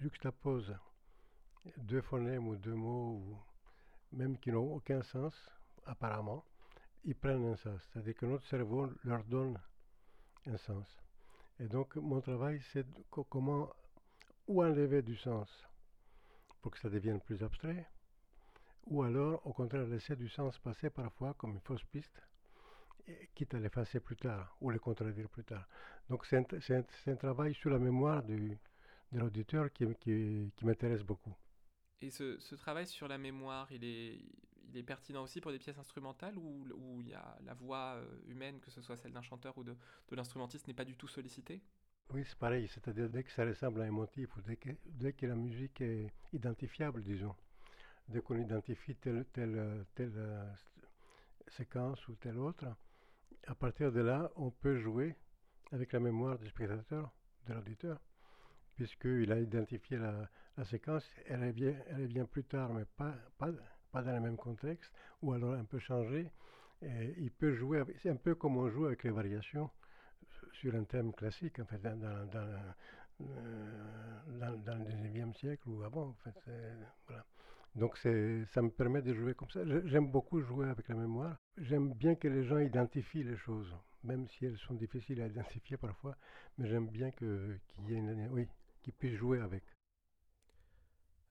juxtapose 0.00 0.74
deux 1.76 2.02
phonèmes 2.02 2.46
ou 2.48 2.56
deux 2.56 2.74
mots, 2.74 3.12
ou 3.14 3.38
même 4.12 4.38
qui 4.38 4.52
n'ont 4.52 4.74
aucun 4.74 5.02
sens, 5.02 5.34
apparemment, 5.86 6.44
ils 7.04 7.14
prennent 7.14 7.46
un 7.46 7.56
sens. 7.56 7.80
C'est-à-dire 7.92 8.14
que 8.14 8.26
notre 8.26 8.46
cerveau 8.46 8.90
leur 9.04 9.24
donne 9.24 9.58
un 10.46 10.56
sens. 10.56 10.86
Et 11.60 11.68
donc, 11.68 11.96
mon 11.96 12.20
travail, 12.20 12.60
c'est 12.72 12.86
comment 13.10 13.70
ou 14.46 14.62
enlever 14.62 15.02
du 15.02 15.16
sens 15.16 15.48
pour 16.60 16.72
que 16.72 16.78
ça 16.78 16.90
devienne 16.90 17.20
plus 17.20 17.42
abstrait, 17.42 17.86
ou 18.86 19.02
alors, 19.02 19.46
au 19.46 19.52
contraire, 19.52 19.86
laisser 19.86 20.16
du 20.16 20.28
sens 20.28 20.58
passer 20.58 20.90
parfois 20.90 21.34
comme 21.34 21.52
une 21.52 21.60
fausse 21.60 21.84
piste 21.84 22.20
quitte 23.34 23.54
à 23.54 23.58
l'effacer 23.58 24.00
plus 24.00 24.16
tard 24.16 24.56
ou 24.60 24.70
le 24.70 24.78
contredire 24.78 25.28
plus 25.28 25.44
tard. 25.44 25.66
Donc 26.08 26.24
c'est 26.26 26.36
un, 26.36 27.16
travail 27.16 27.54
sur 27.54 27.70
la 27.70 27.78
mémoire 27.78 28.22
du, 28.22 28.58
de 29.12 29.18
l'auditeur 29.18 29.72
qui, 29.72 29.86
qui, 29.96 30.50
qui 30.56 30.64
m'intéresse 30.64 31.02
beaucoup. 31.02 31.34
Et 32.00 32.10
ce, 32.10 32.38
ce, 32.38 32.54
travail 32.54 32.86
sur 32.86 33.08
la 33.08 33.18
mémoire, 33.18 33.70
il 33.72 33.84
est, 33.84 34.20
il 34.74 34.78
est 34.78 34.82
pertinent 34.82 35.22
aussi 35.22 35.40
pour 35.40 35.52
des 35.52 35.58
pièces 35.58 35.78
instrumentales 35.78 36.36
où, 36.36 36.66
où 36.74 37.00
il 37.00 37.08
y 37.08 37.14
a 37.14 37.38
la 37.44 37.54
voix 37.54 37.94
euh, 37.94 38.04
humaine, 38.26 38.60
que 38.60 38.70
ce 38.70 38.80
soit 38.82 38.96
celle 38.96 39.12
d'un 39.12 39.22
chanteur 39.22 39.56
ou 39.56 39.62
de, 39.62 39.72
de 39.72 40.16
l'instrumentiste, 40.16 40.66
n'est 40.66 40.74
pas 40.74 40.84
du 40.84 40.96
tout 40.96 41.06
sollicitée? 41.06 41.62
Oui, 42.10 42.24
c'est 42.26 42.38
pareil. 42.38 42.68
C'est-à-dire 42.68 43.08
dès 43.08 43.22
que 43.22 43.30
ça 43.30 43.44
ressemble 43.44 43.82
à 43.82 43.84
un 43.84 43.92
motif 43.92 44.30
dès 44.46 44.56
que, 44.56 44.70
dès 44.86 45.12
que 45.12 45.26
la 45.26 45.36
musique 45.36 45.80
est 45.80 46.12
identifiable, 46.32 47.02
disons, 47.02 47.34
dès 48.08 48.20
qu'on 48.20 48.36
identifie 48.36 48.96
telle, 48.96 49.24
telle, 49.32 49.86
telle, 49.94 50.12
euh, 50.16 50.52
séquence 51.48 52.06
ou 52.08 52.16
telle 52.16 52.38
autre, 52.38 52.66
à 53.46 53.54
partir 53.54 53.92
de 53.92 54.00
là, 54.00 54.30
on 54.36 54.50
peut 54.50 54.78
jouer 54.78 55.14
avec 55.70 55.92
la 55.92 56.00
mémoire 56.00 56.38
du 56.38 56.48
spectateur, 56.48 57.12
de 57.46 57.54
l'auditeur, 57.54 58.00
puisqu'il 58.74 59.30
a 59.30 59.38
identifié 59.38 59.98
la, 59.98 60.64
séquence, 60.64 61.08
elle 61.26 61.50
vient, 61.52 61.74
elle 61.90 62.06
vient 62.06 62.24
plus 62.26 62.44
tard, 62.44 62.72
mais 62.72 62.84
pas, 62.84 63.14
pas 63.94 64.02
dans 64.02 64.12
le 64.12 64.20
même 64.20 64.36
contexte, 64.36 64.92
ou 65.22 65.32
alors 65.32 65.54
un 65.54 65.64
peu 65.64 65.78
changé. 65.78 66.28
Et 66.82 67.14
il 67.18 67.30
peut 67.30 67.54
jouer, 67.54 67.84
c'est 68.02 68.10
un 68.10 68.16
peu 68.16 68.34
comme 68.34 68.56
on 68.56 68.68
joue 68.68 68.86
avec 68.86 69.04
les 69.04 69.10
variations 69.10 69.70
sur 70.52 70.74
un 70.74 70.84
thème 70.84 71.12
classique, 71.14 71.60
en 71.60 71.64
fait, 71.64 71.80
dans, 71.80 71.96
dans, 71.96 72.58
euh, 73.20 74.18
le 74.26 74.84
19e 74.84 75.32
siècle 75.34 75.68
ou 75.68 75.84
avant. 75.84 76.08
En 76.08 76.16
fait, 76.24 76.38
voilà. 77.06 77.24
Donc 77.76 77.96
ça 77.98 78.62
me 78.62 78.70
permet 78.70 79.02
de 79.02 79.14
jouer 79.14 79.34
comme 79.34 79.50
ça. 79.50 79.60
J'aime 79.84 80.08
beaucoup 80.10 80.40
jouer 80.40 80.68
avec 80.68 80.88
la 80.88 80.96
mémoire. 80.96 81.36
J'aime 81.56 81.92
bien 81.92 82.14
que 82.16 82.28
les 82.28 82.44
gens 82.44 82.58
identifient 82.58 83.24
les 83.24 83.36
choses, 83.36 83.72
même 84.02 84.28
si 84.28 84.46
elles 84.46 84.58
sont 84.58 84.74
difficiles 84.74 85.20
à 85.22 85.26
identifier 85.28 85.76
parfois. 85.76 86.16
Mais 86.58 86.68
j'aime 86.68 86.88
bien 86.88 87.10
qu'il 87.12 87.60
une, 87.88 88.28
oui, 88.32 88.48
qu'ils 88.82 88.92
puissent 88.92 89.18
jouer 89.18 89.40
avec. 89.40 89.62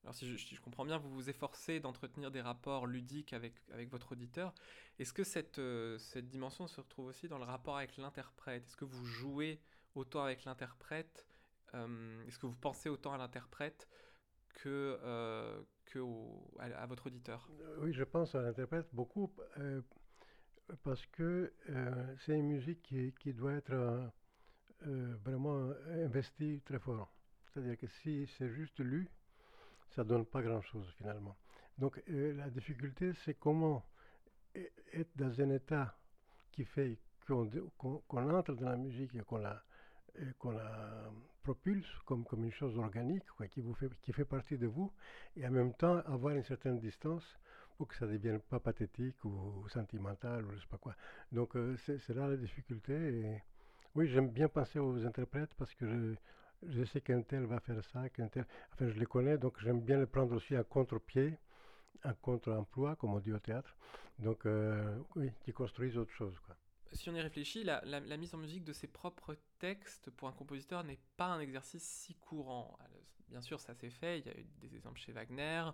Alors 0.03 0.15
si 0.15 0.37
je, 0.37 0.61
comprends 0.61 0.83
bien, 0.83 0.97
vous 0.97 1.09
vous 1.09 1.29
efforcez 1.29 1.79
d'entretenir 1.79 2.29
des 2.29 2.41
rapports 2.41 2.87
ludiques 2.87 3.31
avec, 3.31 3.53
avec 3.71 3.89
votre 3.89 4.11
auditeur. 4.11 4.53
Est-ce 4.99 5.13
que 5.13 5.23
cette, 5.23 5.59
euh, 5.59 5.97
cette 5.97 6.27
dimension 6.27 6.67
se 6.67 6.81
retrouve 6.81 7.05
aussi 7.05 7.29
dans 7.29 7.37
le 7.37 7.45
rapport 7.45 7.77
avec 7.77 7.95
l'interprète? 7.95 8.65
Est-ce 8.65 8.75
que 8.75 8.83
vous 8.83 9.05
jouez 9.05 9.61
autant 9.95 10.23
avec 10.23 10.43
l'interprète 10.43 11.25
euh, 11.73 12.27
Est-ce 12.27 12.37
que 12.37 12.47
vous 12.47 12.55
pensez 12.57 12.89
autant 12.89 13.13
à 13.13 13.17
l'interprète 13.17 13.87
que, 14.55 14.99
euh, 15.03 15.61
que 15.85 15.99
à, 16.59 16.85
votre 16.85 17.07
auditeur? 17.07 17.49
Oui, 17.77 17.93
je 17.93 18.03
pense 18.03 18.35
à 18.35 18.41
l'interprète 18.41 18.87
beaucoup 18.91 19.33
parce 20.83 21.05
que 21.07 21.53
c'est 22.19 22.37
une 22.37 22.47
musique 22.47 22.81
qui, 22.81 23.13
qui 23.13 23.33
doit 23.33 23.53
être 23.53 24.11
vraiment 24.81 25.71
investie 25.87 26.61
très 26.65 26.79
fort. 26.79 27.15
C'est-à-dire 27.45 27.77
que 27.77 27.87
si 27.87 28.27
c'est 28.27 28.49
juste 28.49 28.81
lu, 28.81 29.09
ça 29.95 30.03
donne 30.03 30.25
pas 30.25 30.41
grand-chose 30.41 30.87
finalement. 30.97 31.35
Donc 31.77 32.01
la 32.07 32.49
difficulté, 32.49 33.13
c'est 33.25 33.35
comment 33.35 33.83
être 34.93 35.15
dans 35.15 35.41
un 35.41 35.49
état 35.49 35.95
qui 36.51 36.65
fait 36.65 36.97
qu'on 37.25 37.49
entre 38.11 38.53
dans 38.53 38.69
la 38.69 38.77
musique 38.77 39.15
et 39.15 39.21
qu'on 39.21 39.37
la 39.37 39.63
propulse 41.41 41.87
comme, 42.05 42.23
comme 42.25 42.45
une 42.45 42.51
chose 42.51 42.77
organique, 42.77 43.23
qui, 43.51 43.61
vous 43.61 43.73
fait, 43.73 43.89
qui 44.01 44.13
fait 44.13 44.25
partie 44.25 44.57
de 44.57 44.67
vous, 44.67 44.91
et 45.35 45.47
en 45.47 45.51
même 45.51 45.73
temps 45.73 45.97
avoir 46.05 46.35
une 46.35 46.43
certaine 46.43 46.79
distance 46.79 47.39
pour 47.77 47.87
que 47.87 47.95
ça 47.95 48.05
ne 48.05 48.13
devienne 48.13 48.39
pas 48.39 48.59
pathétique 48.59 49.23
ou, 49.25 49.67
sentimental 49.69 50.45
ou 50.45 50.51
je 50.51 50.59
sais 50.59 50.67
pas 50.69 50.77
quoi. 50.77 50.95
Donc 51.31 51.57
c'est 51.77 52.09
là 52.09 52.27
la 52.27 52.37
difficulté. 52.37 53.41
Oui, 53.95 54.07
j'aime 54.07 54.29
bien 54.29 54.47
penser 54.47 54.79
aux 54.79 55.05
interprètes 55.05 55.53
parce 55.55 55.73
que 55.73 56.15
je 56.69 56.83
sais 56.83 57.01
qu'un 57.01 57.21
tel 57.21 57.45
va 57.45 57.59
faire 57.59 57.83
ça, 57.83 58.09
qu'un 58.09 58.27
tel... 58.27 58.45
Enfin, 58.73 58.87
je 58.87 58.99
les 58.99 59.05
connais, 59.05 59.37
donc 59.37 59.59
j'aime 59.61 59.81
bien 59.81 59.97
les 59.99 60.05
prendre 60.05 60.35
aussi 60.35 60.55
à 60.55 60.63
contre-pied, 60.63 61.37
un 62.03 62.13
contre-emploi, 62.13 62.95
comme 62.95 63.13
on 63.13 63.19
dit 63.19 63.31
au 63.31 63.39
théâtre. 63.39 63.75
Donc, 64.19 64.45
euh, 64.45 64.97
oui, 65.15 65.31
qui 65.41 65.53
construisent 65.53 65.97
autre 65.97 66.11
chose. 66.11 66.33
Si 66.91 67.09
on 67.09 67.15
y 67.15 67.21
réfléchit, 67.21 67.63
la, 67.63 68.17
mise 68.17 68.35
en 68.35 68.37
musique 68.37 68.63
de 68.63 68.73
ses 68.73 68.87
propres 68.87 69.35
textes 69.57 70.11
pour 70.11 70.27
un 70.27 70.31
compositeur 70.31 70.83
n'est 70.83 70.99
pas 71.17 71.27
un 71.27 71.39
exercice 71.39 71.83
si 71.83 72.15
courant. 72.15 72.77
bien 73.29 73.41
sûr, 73.41 73.59
ça 73.59 73.73
s'est 73.73 73.89
fait, 73.89 74.19
il 74.19 74.25
y 74.25 74.29
a 74.29 74.37
eu 74.37 74.45
des 74.59 74.75
exemples 74.75 74.99
chez 74.99 75.11
Wagner, 75.11 75.65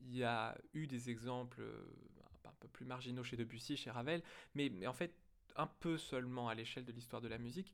il 0.00 0.16
y 0.16 0.22
a 0.22 0.56
eu 0.72 0.86
des 0.86 1.10
exemples 1.10 1.60
euh, 1.60 1.96
un 2.44 2.54
peu 2.60 2.68
plus 2.68 2.86
marginaux 2.86 3.24
chez 3.24 3.36
Debussy, 3.36 3.76
chez 3.76 3.90
Ravel, 3.90 4.22
mais 4.54 4.86
en 4.86 4.92
fait, 4.92 5.12
un 5.56 5.66
peu 5.66 5.96
seulement 5.98 6.48
à 6.48 6.54
l'échelle 6.54 6.84
de 6.84 6.92
l'histoire 6.92 7.22
de 7.22 7.28
la 7.28 7.38
musique. 7.38 7.72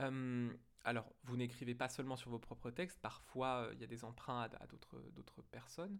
Euh, 0.00 0.50
alors, 0.84 1.12
vous 1.24 1.36
n'écrivez 1.36 1.74
pas 1.74 1.88
seulement 1.88 2.16
sur 2.16 2.30
vos 2.30 2.38
propres 2.38 2.70
textes, 2.70 2.98
parfois 3.00 3.66
euh, 3.66 3.74
il 3.74 3.80
y 3.80 3.84
a 3.84 3.86
des 3.86 4.04
emprunts 4.04 4.42
à, 4.42 4.66
d'autres 4.66 5.42
personnes. 5.50 5.98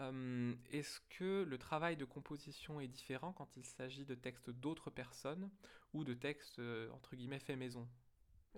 Euh, 0.00 0.54
est-ce 0.70 1.00
que 1.10 1.42
le 1.42 1.58
travail 1.58 1.96
de 1.96 2.04
composition 2.04 2.80
est 2.80 2.88
différent 2.88 3.32
quand 3.32 3.56
il 3.56 3.64
s'agit 3.64 4.06
de 4.06 4.14
textes 4.14 4.48
d'autres 4.48 4.90
personnes 4.90 5.50
ou 5.92 6.04
de 6.04 6.14
textes 6.14 6.60
entre 6.92 7.14
guillemets 7.16 7.40
faits 7.40 7.58
maison? 7.58 7.86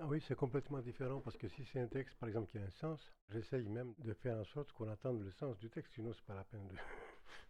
Ah 0.00 0.06
oui, 0.06 0.20
c'est 0.20 0.34
complètement 0.34 0.80
différent 0.80 1.20
parce 1.20 1.36
que 1.36 1.48
si 1.48 1.64
c'est 1.64 1.80
un 1.80 1.86
texte, 1.86 2.16
par 2.18 2.28
exemple, 2.28 2.50
qui 2.50 2.58
a 2.58 2.62
un 2.62 2.70
sens, 2.70 3.12
j'essaye 3.30 3.68
même 3.68 3.94
de 3.98 4.12
faire 4.12 4.36
en 4.36 4.44
sorte 4.44 4.72
qu'on 4.72 4.88
attende 4.88 5.22
le 5.22 5.30
sens 5.30 5.56
du 5.58 5.70
texte, 5.70 5.92
sinon 5.94 6.12
c'est 6.12 6.24
pas 6.24 6.34
la 6.34 6.44
peine 6.44 6.68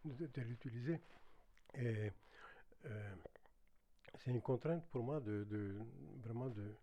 de, 0.04 0.40
l'utiliser. 0.42 1.00
Et 1.74 2.12
c'est 4.18 4.30
une 4.30 4.40
contrainte 4.40 4.84
pour 4.90 5.02
moi 5.02 5.20
de, 5.20 5.76
vraiment 6.22 6.48
de, 6.48 6.76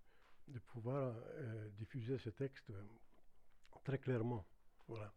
pouvoir 0.68 1.16
euh, 1.16 1.70
diffuser 1.78 2.18
ce 2.18 2.30
texte 2.30 2.70
euh, 2.72 2.84
très 3.84 3.98
clairement. 3.98 4.46
Voilà. 4.88 5.14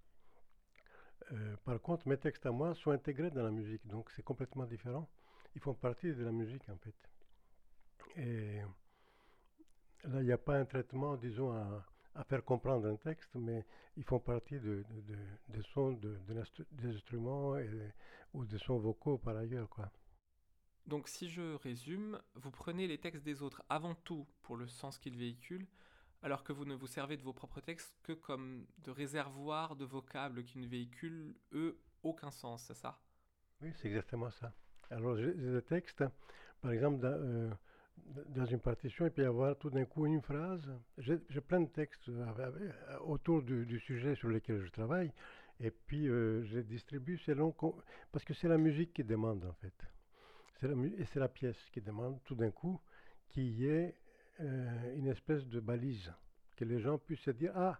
Euh, 1.32 1.56
par 1.64 1.80
contre, 1.80 2.06
mes 2.08 2.18
textes 2.18 2.46
à 2.46 2.52
moi 2.52 2.74
sont 2.74 2.90
intégrés 2.90 3.30
dans 3.30 3.42
la 3.42 3.50
musique, 3.50 3.86
donc 3.86 4.10
c'est 4.12 4.22
complètement 4.22 4.64
différent. 4.64 5.08
Ils 5.54 5.60
font 5.60 5.74
partie 5.74 6.12
de 6.12 6.24
la 6.24 6.32
musique 6.32 6.68
en 6.68 6.76
fait. 6.76 6.94
Et 8.16 8.60
là, 10.04 10.20
il 10.20 10.26
n'y 10.26 10.32
a 10.32 10.38
pas 10.38 10.58
un 10.58 10.64
traitement, 10.64 11.16
disons, 11.16 11.52
à, 11.52 11.84
faire 12.28 12.44
comprendre 12.44 12.86
un 12.86 12.96
texte, 12.96 13.34
mais 13.34 13.64
ils 13.96 14.04
font 14.04 14.20
partie 14.20 14.60
de, 14.60 14.84
des 15.48 15.62
sons 15.72 15.92
des 15.92 16.86
instruments 16.86 17.56
ou 18.32 18.44
des 18.44 18.58
sons 18.58 18.78
vocaux 18.78 19.18
par 19.18 19.36
ailleurs. 19.36 19.68
Quoi. 19.68 19.90
Donc 20.86 21.08
si 21.08 21.30
je 21.30 21.54
résume, 21.56 22.20
vous 22.34 22.50
prenez 22.50 22.86
les 22.86 22.98
textes 22.98 23.24
des 23.24 23.42
autres 23.42 23.62
avant 23.68 23.94
tout 23.94 24.26
pour 24.42 24.56
le 24.56 24.66
sens 24.66 24.98
qu'ils 24.98 25.16
véhiculent, 25.16 25.66
alors 26.22 26.44
que 26.44 26.52
vous 26.52 26.64
ne 26.64 26.74
vous 26.74 26.86
servez 26.86 27.16
de 27.16 27.22
vos 27.22 27.32
propres 27.32 27.60
textes 27.60 27.94
que 28.02 28.12
comme 28.12 28.66
de 28.78 28.90
réservoir 28.90 29.76
de 29.76 29.84
vocables 29.84 30.44
qui 30.44 30.58
ne 30.58 30.66
véhiculent, 30.66 31.34
eux, 31.52 31.78
aucun 32.02 32.30
sens, 32.30 32.64
c'est 32.64 32.76
ça? 32.76 32.98
Oui, 33.62 33.72
c'est 33.76 33.88
exactement 33.88 34.30
ça. 34.30 34.52
Alors 34.90 35.16
j'ai 35.16 35.32
des 35.32 35.62
textes, 35.62 36.04
par 36.60 36.72
exemple, 36.72 37.00
dans, 37.00 37.12
euh, 37.12 37.50
dans, 38.28 38.44
une 38.44 38.60
partition, 38.60 39.06
il 39.06 39.10
peut 39.10 39.22
y 39.22 39.26
avoir 39.26 39.56
tout 39.56 39.70
d'un 39.70 39.86
coup 39.86 40.04
une 40.04 40.20
phrase. 40.20 40.70
J'ai 40.98 41.40
plein 41.40 41.62
de 41.62 41.68
textes 41.68 42.10
autour 43.00 43.42
du, 43.42 43.80
sujet 43.80 44.14
sur 44.16 44.28
lequel 44.28 44.62
je 44.64 44.70
travaille, 44.70 45.12
et 45.60 45.70
puis 45.70 46.08
euh, 46.08 46.44
je 46.44 46.60
distribue 46.60 47.16
selon... 47.18 47.54
Parce 48.12 48.24
que 48.24 48.34
c'est 48.34 48.48
la 48.48 48.58
musique 48.58 48.92
qui 48.92 49.04
demande, 49.04 49.44
en 49.44 49.54
fait. 49.54 49.74
Et 50.62 51.04
c'est 51.12 51.20
la 51.20 51.28
pièce 51.28 51.58
qui 51.72 51.80
demande 51.80 52.22
tout 52.24 52.34
d'un 52.34 52.50
coup 52.50 52.80
qu'il 53.28 53.50
y 53.60 53.66
ait 53.66 53.94
euh, 54.40 54.96
une 54.96 55.08
espèce 55.08 55.46
de 55.46 55.60
balise, 55.60 56.12
que 56.56 56.64
les 56.64 56.80
gens 56.80 56.98
puissent 56.98 57.20
se 57.20 57.30
dire 57.30 57.52
Ah, 57.54 57.78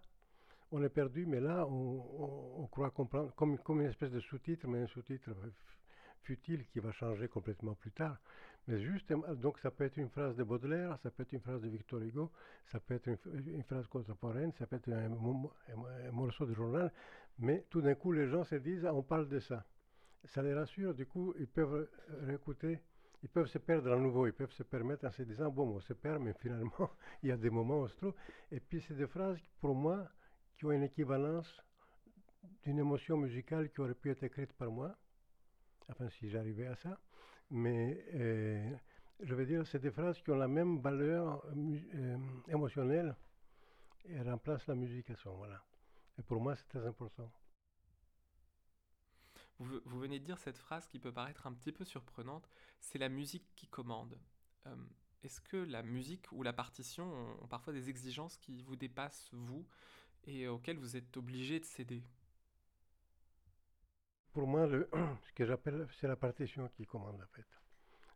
on 0.71 0.83
est 0.83 0.89
perdu, 0.89 1.25
mais 1.25 1.39
là, 1.39 1.65
on, 1.67 2.67
croit 2.67 2.91
comprendre, 2.91 3.33
comme, 3.35 3.81
une 3.81 3.87
espèce 3.87 4.11
de 4.11 4.19
sous-titre, 4.19 4.67
mais 4.67 4.81
un 4.81 4.87
sous-titre 4.87 5.31
futile 6.23 6.65
qui 6.67 6.79
va 6.79 6.91
changer 6.91 7.27
complètement 7.27 7.75
plus 7.75 7.91
tard. 7.91 8.17
Mais 8.67 8.79
juste, 8.79 9.13
donc 9.35 9.59
ça 9.59 9.69
peut 9.69 9.83
être 9.83 9.97
une 9.97 10.09
phrase 10.09 10.35
de 10.35 10.43
Baudelaire, 10.43 10.97
ça 11.03 11.11
peut 11.11 11.23
être 11.23 11.33
une 11.33 11.41
phrase 11.41 11.61
de 11.61 11.69
Victor 11.69 11.99
Hugo, 12.01 12.31
ça 12.71 12.79
peut 12.79 12.95
être 12.95 13.07
une, 13.07 13.63
phrase 13.63 13.87
contemporaine, 13.87 14.51
ça 14.53 14.65
peut 14.65 14.77
être 14.77 14.91
un, 14.91 15.11
un, 15.11 16.11
morceau 16.11 16.45
de 16.45 16.53
journal, 16.53 16.91
mais 17.37 17.63
tout 17.69 17.81
d'un 17.81 17.93
coup, 17.93 18.11
les 18.11 18.27
gens 18.27 18.43
se 18.43 18.55
disent, 18.55 18.85
ah, 18.85 18.93
on 18.93 19.03
parle 19.03 19.29
de 19.29 19.39
ça 19.39 19.63
ça 20.27 20.41
les 20.41 20.53
rassure, 20.53 20.93
du 20.93 21.05
coup, 21.05 21.33
ils 21.39 21.47
peuvent 21.47 21.89
réécouter, 22.21 22.81
ils 23.23 23.29
peuvent 23.29 23.47
se 23.47 23.57
perdre 23.57 23.91
à 23.91 23.97
nouveau, 23.97 24.27
ils 24.27 24.33
peuvent 24.33 24.51
se 24.51 24.63
permettre 24.63 25.05
en 25.05 25.11
se 25.11 25.23
disant, 25.23 25.49
bon, 25.49 25.75
on 25.75 25.79
se 25.79 25.93
perd, 25.93 26.21
mais 26.21 26.33
finalement, 26.33 26.91
il 27.23 27.29
y 27.29 27.31
a 27.31 27.37
des 27.37 27.49
moments 27.49 27.79
où 27.79 27.83
on 27.83 27.87
se 27.87 27.95
trouve. 27.95 28.13
Et 28.51 28.59
puis, 28.59 28.81
c'est 28.81 28.95
des 28.95 29.07
phrases, 29.07 29.39
pour 29.59 29.75
moi, 29.75 30.07
qui 30.57 30.65
ont 30.65 30.71
une 30.71 30.83
équivalence 30.83 31.61
d'une 32.63 32.79
émotion 32.79 33.17
musicale 33.17 33.71
qui 33.71 33.81
aurait 33.81 33.95
pu 33.95 34.11
être 34.11 34.23
écrite 34.23 34.53
par 34.53 34.69
moi, 34.69 34.95
enfin, 35.89 36.09
si 36.09 36.29
j'arrivais 36.29 36.67
à 36.67 36.75
ça. 36.75 36.99
Mais, 37.49 38.05
euh, 38.13 38.75
je 39.21 39.33
veux 39.35 39.45
dire, 39.45 39.65
c'est 39.67 39.79
des 39.79 39.91
phrases 39.91 40.21
qui 40.21 40.31
ont 40.31 40.37
la 40.37 40.47
même 40.47 40.79
valeur 40.79 41.43
euh, 41.55 42.17
émotionnelle 42.47 43.15
et 44.07 44.21
remplacent 44.21 44.67
la 44.67 44.75
musique 44.75 45.09
à 45.09 45.15
ce 45.15 45.27
moment-là. 45.29 45.63
Et 46.19 46.21
pour 46.21 46.39
moi, 46.39 46.55
c'est 46.55 46.67
très 46.67 46.85
important. 46.85 47.31
Vous, 49.59 49.99
venez 49.99 50.19
de 50.19 50.25
dire 50.25 50.37
cette 50.37 50.57
phrase 50.57 50.87
qui 50.87 50.99
peut 50.99 51.13
paraître 51.13 51.47
un 51.47 51.53
petit 51.53 51.71
peu 51.71 51.85
surprenante, 51.85 52.49
c'est 52.81 52.97
la 52.97 53.09
musique 53.09 53.45
qui 53.55 53.67
commande. 53.67 54.17
Est-ce 55.23 55.41
que 55.41 55.57
la 55.57 55.81
musique 55.81 56.31
ou 56.31 56.43
la 56.43 56.53
partition 56.53 57.05
ont, 57.41 57.47
parfois 57.47 57.73
des 57.73 57.89
exigences 57.89 58.37
qui 58.37 58.61
vous 58.63 58.75
dépassent, 58.75 59.29
vous, 59.31 59.65
et 60.25 60.47
auxquelles 60.47 60.77
vous 60.77 60.97
êtes 60.97 61.15
obligé 61.17 61.59
de 61.59 61.65
céder? 61.65 62.03
Pour 64.33 64.47
moi, 64.47 64.67
ce 65.27 65.33
que 65.33 65.45
j'appelle, 65.45 65.87
c'est 65.99 66.07
la 66.07 66.15
partition 66.15 66.67
qui 66.75 66.85
commande, 66.85 67.21
en 67.21 67.35
fait. 67.35 67.45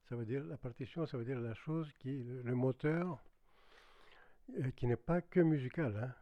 Ça 0.10 0.16
veut 0.16 0.26
dire, 0.26 0.44
la 0.44 0.58
partition, 0.58 1.06
ça 1.06 1.18
veut 1.18 1.26
dire 1.26 1.40
la 1.40 1.54
chose 1.54 1.90
qui, 2.00 2.24
le, 2.24 2.42
le 2.42 2.56
moteur, 2.56 3.20
euh, 4.58 4.72
qui 4.72 4.88
n'est 4.88 4.96
pas 4.96 5.22
que 5.22 5.40
musical, 5.40 5.96
hein, 5.96 6.14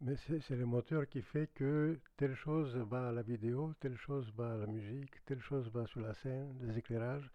mais 0.00 0.16
c'est 0.16 0.56
le 0.56 0.64
moteur 0.64 1.06
qui 1.08 1.20
fait 1.20 1.48
que 1.54 1.98
telle 2.16 2.34
chose 2.34 2.74
va 2.76 3.08
à 3.08 3.12
la 3.12 3.22
vidéo, 3.22 3.74
telle 3.80 3.96
chose 3.96 4.32
va 4.34 4.52
à 4.52 4.56
la 4.56 4.66
musique, 4.66 5.12
telle 5.26 5.40
chose 5.40 5.70
va 5.70 5.86
sur 5.86 6.00
la 6.00 6.14
scène, 6.14 6.56
les 6.62 6.78
éclairages, 6.78 7.30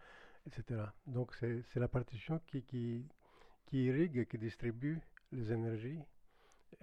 etc. 0.48 0.82
Donc 1.06 1.34
c'est 1.36 1.80
la 1.80 1.88
partition 1.88 2.40
qui, 2.48 2.64
qui, 2.64 3.06
qui 3.68 3.86
irrigue, 3.86 4.28
qui 4.28 4.38
distribue 4.40 5.00
les 5.32 5.52
énergies 5.52 6.00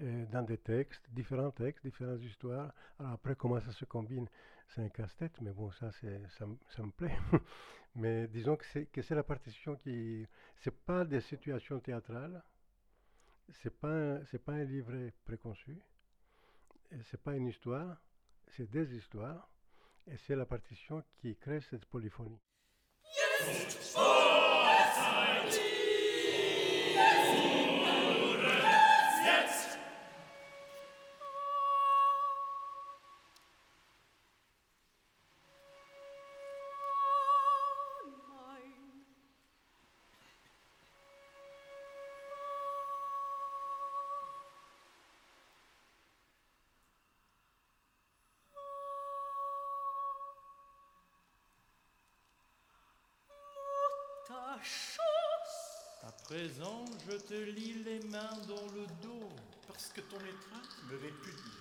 euh, 0.00 0.24
dans 0.26 0.42
des 0.42 0.58
textes, 0.58 1.02
différents 1.10 1.50
textes, 1.50 1.84
différentes 1.84 2.22
histoires. 2.22 2.72
Alors 3.00 3.12
après, 3.12 3.34
comment 3.34 3.60
ça 3.60 3.72
se 3.72 3.84
combine 3.84 4.28
C'est 4.68 4.82
un 4.82 4.88
casse-tête, 4.88 5.40
mais 5.40 5.50
bon, 5.50 5.70
ça, 5.72 5.90
ça, 5.90 6.46
ça 6.68 6.82
me 6.82 6.90
plaît. 6.92 7.18
mais 7.96 8.28
disons 8.28 8.56
que 8.56 9.02
c'est 9.02 9.14
la 9.14 9.24
partition 9.24 9.74
qui... 9.76 10.26
C'est 10.56 10.76
pas 10.84 11.04
des 11.04 11.20
situations 11.20 11.80
théâtrales, 11.80 12.42
c'est 13.60 13.78
pas 13.78 14.24
c'est 14.26 14.42
pas 14.42 14.52
un 14.52 14.64
livret 14.64 15.12
préconçu, 15.24 15.78
c'est 17.04 17.20
pas 17.20 17.34
une 17.34 17.48
histoire, 17.48 17.96
c'est 18.48 18.70
des 18.70 18.94
histoires, 18.94 19.48
et 20.06 20.16
c'est 20.16 20.36
la 20.36 20.46
partition 20.46 21.02
qui 21.18 21.36
crée 21.36 21.60
cette 21.60 21.86
polyphonie. 21.86 22.40
Je 57.08 57.16
te 57.16 57.34
lis 57.34 57.82
les 57.84 58.00
mains 58.08 58.38
dans 58.48 58.66
le 58.74 58.86
dos. 59.02 59.28
Parce 59.66 59.88
que 59.94 60.00
ton 60.02 60.18
étreinte 60.18 60.76
me 60.90 60.96
répudie. 60.98 61.58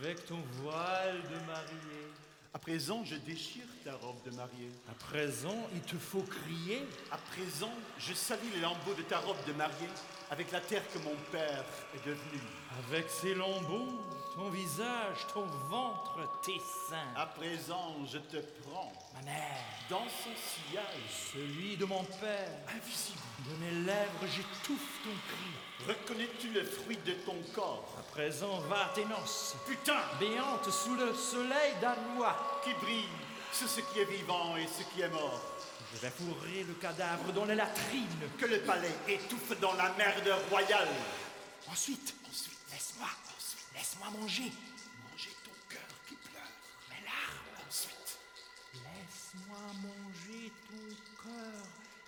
Avec 0.00 0.24
ton 0.26 0.40
voile 0.62 1.22
de 1.22 1.46
mariée, 1.46 2.08
À 2.54 2.58
présent, 2.58 3.02
je 3.04 3.16
déchire 3.16 3.64
ta 3.84 3.94
robe 3.96 4.22
de 4.24 4.30
mariée. 4.30 4.70
À 4.88 4.94
présent, 4.94 5.56
il 5.74 5.80
te 5.80 5.96
faut 5.96 6.22
crier. 6.22 6.86
À 7.10 7.16
présent, 7.18 7.72
je 7.98 8.14
salis 8.14 8.48
les 8.54 8.60
lambeaux 8.60 8.94
de 8.96 9.02
ta 9.02 9.18
robe 9.18 9.44
de 9.46 9.52
mariée 9.54 9.88
avec 10.30 10.52
la 10.52 10.60
terre 10.60 10.82
que 10.92 10.98
mon 11.00 11.16
père 11.32 11.64
est 11.94 12.06
devenu. 12.06 12.40
Avec 12.88 13.10
ces 13.10 13.34
lambeaux, 13.34 13.88
ton 14.34 14.50
visage, 14.50 15.26
ton 15.32 15.46
ventre, 15.68 16.20
tes 16.44 16.60
seins. 16.88 17.12
À 17.16 17.26
présent, 17.26 17.94
je 18.10 18.18
te 18.18 18.38
prends 18.62 18.92
Ma 19.14 19.22
mère, 19.22 19.58
dans 19.90 20.06
son 20.06 20.30
sillage 20.34 21.32
celui 21.32 21.76
de 21.76 21.84
mon 21.84 22.02
père. 22.04 22.48
invisible. 22.74 23.18
De 23.48 23.64
mes 23.64 23.86
lèvres, 23.86 24.26
j'étouffe 24.26 25.02
ton 25.04 25.10
cri. 25.28 25.88
Reconnais-tu 25.88 26.48
le 26.50 26.64
fruit 26.64 26.98
de 27.04 27.12
ton 27.26 27.36
corps? 27.54 27.94
À 27.98 28.02
présent, 28.10 28.58
va 28.70 28.86
à 28.86 28.88
tes 28.94 29.04
noces. 29.04 29.54
Putain 29.66 30.00
Béante 30.18 30.70
sous 30.70 30.94
le 30.94 31.12
soleil 31.14 31.74
danois. 31.80 32.36
Qui 32.62 32.72
brille 32.74 33.08
sur 33.52 33.68
ce 33.68 33.80
qui 33.80 34.00
est 34.00 34.04
vivant 34.04 34.56
et 34.56 34.66
ce 34.66 34.82
qui 34.92 35.02
est 35.02 35.08
mort. 35.08 35.40
Je 35.94 36.00
vais 36.00 36.10
fourrer 36.10 36.64
le 36.66 36.74
cadavre 36.74 37.32
dans 37.32 37.44
les 37.44 37.54
latrines. 37.54 38.28
Que 38.38 38.46
le 38.46 38.60
palais 38.60 38.94
étouffe 39.08 39.58
dans 39.60 39.74
la 39.74 39.92
merde 39.92 40.28
royale. 40.50 40.88
Ensuite, 41.70 42.14
ensuite, 42.28 42.58
laisse-moi, 42.70 43.08
laisse-moi 43.74 44.08
manger. 44.20 44.52
Manger 45.10 45.30
ton 45.44 45.52
cœur 45.68 45.88
qui 46.08 46.14
pleure. 46.16 46.42
Mes 46.90 47.04
larmes. 47.04 47.68
Ensuite, 47.68 48.18
Laisse-moi 48.74 49.58
manger 49.82 50.52
ton 50.68 51.22
cœur 51.22 51.62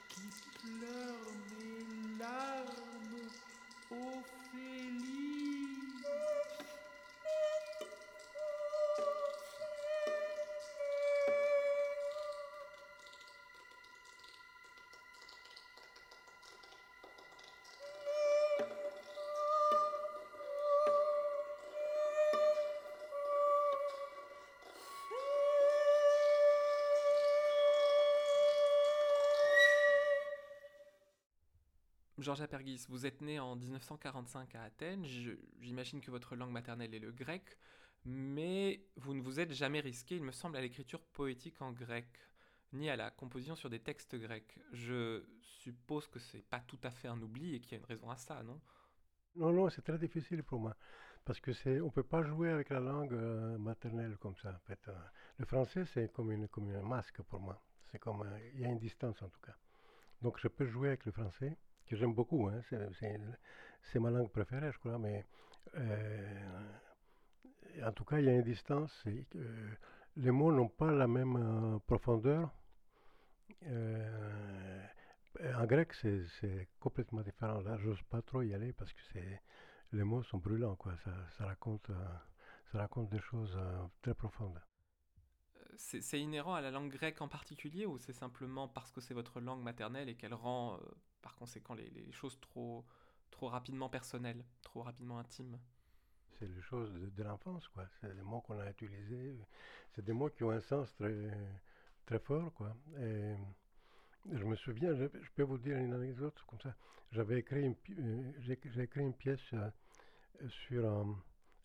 qui 0.09 0.20
pleure 0.62 1.33
mes 1.59 2.18
larmes, 2.18 3.31
Ophélie. 3.90 5.15
Georges 32.18 32.40
Apergis, 32.42 32.87
vous 32.88 33.05
êtes 33.07 33.20
né 33.20 33.38
en 33.38 33.57
1945 33.57 34.55
à 34.55 34.62
Athènes. 34.62 35.05
J'imagine 35.61 36.00
que 36.00 36.11
votre 36.11 36.35
langue 36.37 36.50
maternelle 36.50 36.94
est 36.94 36.98
le 36.98 37.12
grec, 37.12 37.57
mais 38.05 38.81
vous 38.96 39.14
ne 39.14 39.20
vous 39.22 39.38
êtes 39.40 39.52
jamais 39.52 39.81
risqué, 39.81 40.16
il 40.16 40.22
me 40.24 40.33
semble, 40.33 40.57
à 40.57 40.61
l'écriture 40.62 41.02
poétique 41.02 41.61
en 41.61 41.72
grec, 41.72 42.07
ni 42.72 42.88
à 42.88 42.96
la 42.96 43.11
composition 43.11 43.55
sur 43.55 43.68
des 43.70 43.81
textes 43.81 44.16
grecs. 44.16 44.59
Je 44.72 45.24
suppose 45.42 46.07
que 46.09 46.18
c'est 46.18 46.42
pas 46.42 46.61
tout 46.61 46.79
à 46.83 46.90
fait 46.90 47.09
un 47.09 47.20
oubli 47.20 47.55
et 47.55 47.61
qu'il 47.61 47.72
y 47.72 47.74
a 47.74 47.79
une 47.79 47.85
raison 47.87 48.11
à 48.11 48.16
ça, 48.16 48.42
non? 48.42 48.61
Non, 49.37 49.52
non, 49.52 49.70
c'est 49.70 49.83
très 49.83 49.98
difficile 49.98 50.42
pour 50.42 50.59
moi. 50.61 50.76
Parce 51.24 51.40
que 51.40 51.52
c'est, 51.52 51.81
on 51.81 51.90
peut 51.90 52.02
pas 52.02 52.22
jouer 52.22 52.50
avec 52.50 52.70
la 52.70 52.81
langue 52.81 53.12
euh, 53.12 53.59
maternelle 53.59 54.16
comme 54.18 54.37
ça. 54.37 54.50
En 54.50 54.66
fait, 54.66 54.81
Euh, 54.88 54.94
le 55.38 55.44
français, 55.46 55.85
c'est 55.85 56.12
comme, 56.12 56.33
une, 56.33 56.48
comme 56.48 56.70
un 56.70 56.83
masque 56.83 57.22
pour 57.22 57.40
moi. 57.40 57.61
C'est 57.90 57.98
comme, 57.98 58.22
un- 58.22 58.38
il 58.55 58.61
y 58.61 58.64
a 58.64 58.68
une 58.68 58.79
distance 58.79 59.20
en 59.22 59.29
tout 59.29 59.40
cas. 59.40 59.57
Donc 60.22 60.38
je 60.40 60.48
peux 60.48 60.66
jouer 60.66 60.88
avec 60.88 61.07
le 61.07 61.12
français, 61.12 61.57
que 61.87 61.96
j'aime 61.96 62.14
beaucoup. 62.14 62.49
hein, 62.49 62.61
c'est, 63.83 63.99
ma 63.99 64.11
langue 64.11 64.31
préférée, 64.31 64.70
je 64.72 64.79
crois. 64.79 64.99
Mais 64.99 65.25
euh, 65.77 66.62
en 67.83 67.92
tout 67.92 68.05
cas, 68.05 68.18
il 68.18 68.27
y 68.27 68.29
a 68.29 68.33
une 68.33 68.42
distance. 68.42 69.05
Les 70.16 70.31
mots 70.31 70.53
n'ont 70.53 70.68
pas 70.68 70.92
la 70.92 71.07
même 71.07 71.37
euh, 71.37 71.79
profondeur. 71.87 72.51
Euh, 73.64 74.83
en 75.55 75.66
grec, 75.66 75.92
c'est, 75.94 76.68
complètement 76.81 77.22
différent. 77.22 77.61
Là, 77.61 77.77
j'ose 77.79 78.03
pas 78.11 78.22
trop 78.22 78.42
y 78.42 78.55
aller 78.55 78.72
parce 78.72 78.92
que 78.92 79.18
les 79.92 80.05
mots 80.05 80.22
sont 80.22 80.38
brûlants, 80.38 80.77
quoi. 80.77 80.94
Ça, 81.05 81.44
raconte, 81.46 81.90
ça 82.72 82.79
raconte 82.79 83.11
des 83.11 83.20
choses 83.20 83.59
très 84.03 84.14
profondes. 84.14 84.61
C'est 85.76 86.20
inhérent 86.20 86.54
à 86.54 86.60
la 86.60 86.70
langue 86.70 86.90
grecque 86.90 87.20
en 87.20 87.28
particulier 87.28 87.86
ou 87.86 87.98
c'est 87.98 88.12
simplement 88.12 88.66
parce 88.66 88.90
que 88.90 89.00
c'est 89.00 89.14
votre 89.14 89.40
langue 89.40 89.62
maternelle 89.62 90.08
et 90.08 90.14
qu'elle 90.14 90.34
rend 90.34 90.74
euh, 90.74 90.78
par 91.22 91.36
conséquent 91.36 91.74
les, 91.74 91.90
les 91.90 92.12
choses 92.12 92.40
trop, 92.40 92.84
trop 93.30 93.48
rapidement 93.48 93.88
personnelles, 93.88 94.44
trop 94.62 94.82
rapidement 94.82 95.18
intimes? 95.18 95.58
C'est 96.38 96.48
les 96.48 96.62
choses 96.62 96.92
de, 96.92 97.22
l'enfance, 97.22 97.66
quoi. 97.68 97.86
C'est 98.00 98.14
des 98.14 98.22
mots 98.22 98.40
qu'on 98.42 98.58
a 98.58 98.70
utilisés. 98.70 99.36
C'est 99.94 100.04
des 100.04 100.12
mots 100.12 100.28
qui 100.28 100.44
ont 100.44 100.50
un 100.50 100.60
sens 100.60 100.94
très, 100.96 101.30
très 102.04 102.18
fort, 102.18 102.52
quoi. 102.54 102.76
Et 103.00 103.34
je 104.32 104.44
me 104.44 104.54
souviens, 104.56 104.94
je, 104.94 105.06
peux 105.34 105.44
vous 105.44 105.58
dire 105.58 105.78
une 105.78 105.94
anecdote 105.94 106.38
comme 106.46 106.60
ça. 106.60 106.74
J'avais 107.12 107.38
écrit 107.38 107.62
une, 107.62 107.76
euh, 107.98 108.32
j'ai 108.40 108.82
écrit 108.82 109.00
une 109.00 109.14
pièce 109.14 109.40
euh, 109.54 109.70
sur 110.48 111.06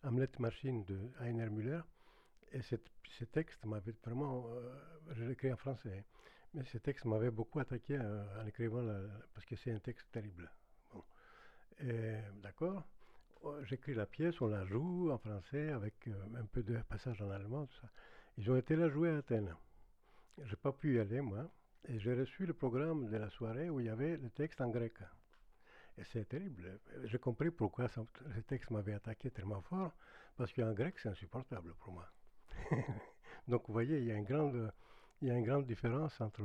Hamlet 0.02 0.30
Machine 0.38 0.84
de 0.84 1.10
Heiner 1.20 1.50
Müller. 1.50 1.82
Et 2.52 2.62
cette, 2.62 2.86
ce 3.18 3.24
texte 3.24 3.64
m'avait 3.64 3.94
vraiment. 4.04 4.46
euh, 4.50 4.72
je 5.12 5.24
l'ai 5.24 5.32
écrit 5.32 5.52
en 5.52 5.56
français. 5.56 6.04
Mais 6.54 6.64
ce 6.64 6.78
texte 6.78 7.04
m'avait 7.06 7.30
beaucoup 7.30 7.60
attaqué 7.60 7.96
euh, 7.98 8.42
en 8.42 8.46
écrivant, 8.46 8.84
parce 9.34 9.46
que 9.46 9.56
c'est 9.56 9.72
un 9.72 9.78
texte 9.78 10.06
terrible. 10.12 10.50
Bon. 10.92 11.02
D'accord 12.42 12.84
Oh, 13.44 13.56
J'écris 13.64 13.94
la 13.94 14.06
pièce, 14.06 14.40
on 14.40 14.46
la 14.46 14.64
joue 14.64 15.10
en 15.10 15.18
français 15.18 15.70
avec 15.70 16.06
euh, 16.06 16.12
un 16.36 16.44
peu 16.46 16.62
de 16.62 16.76
passage 16.82 17.20
en 17.22 17.30
allemand, 17.30 17.66
tout 17.66 17.74
ça. 17.80 17.88
Ils 18.38 18.48
ont 18.50 18.56
été 18.56 18.76
la 18.76 18.88
jouer 18.88 19.10
à 19.10 19.16
Athènes. 19.16 19.56
J'ai 20.44 20.54
pas 20.56 20.72
pu 20.72 20.94
y 20.94 21.00
aller, 21.00 21.20
moi. 21.20 21.50
Et 21.88 21.98
j'ai 21.98 22.14
reçu 22.14 22.46
le 22.46 22.54
programme 22.54 23.08
de 23.10 23.16
la 23.16 23.30
soirée 23.30 23.68
où 23.68 23.80
il 23.80 23.86
y 23.86 23.88
avait 23.88 24.16
le 24.16 24.30
texte 24.30 24.60
en 24.60 24.68
grec. 24.68 24.94
Et 25.98 26.04
c'est 26.04 26.28
terrible. 26.28 26.78
J'ai 27.04 27.18
compris 27.18 27.50
pourquoi 27.50 27.88
ce 27.88 28.00
texte 28.46 28.70
m'avait 28.70 28.94
attaqué 28.94 29.30
tellement 29.32 29.62
fort, 29.62 29.92
parce 30.36 30.52
qu'en 30.52 30.72
grec, 30.72 30.94
c'est 31.00 31.08
insupportable 31.08 31.74
pour 31.80 31.92
moi. 31.94 32.08
Donc, 33.48 33.62
vous 33.66 33.72
voyez, 33.72 33.98
il 33.98 34.04
y 34.04 34.12
a 34.12 34.16
une 34.16 34.24
grande, 34.24 34.72
il 35.20 35.28
y 35.28 35.30
a 35.30 35.34
une 35.34 35.44
grande 35.44 35.66
différence 35.66 36.20
entre 36.20 36.42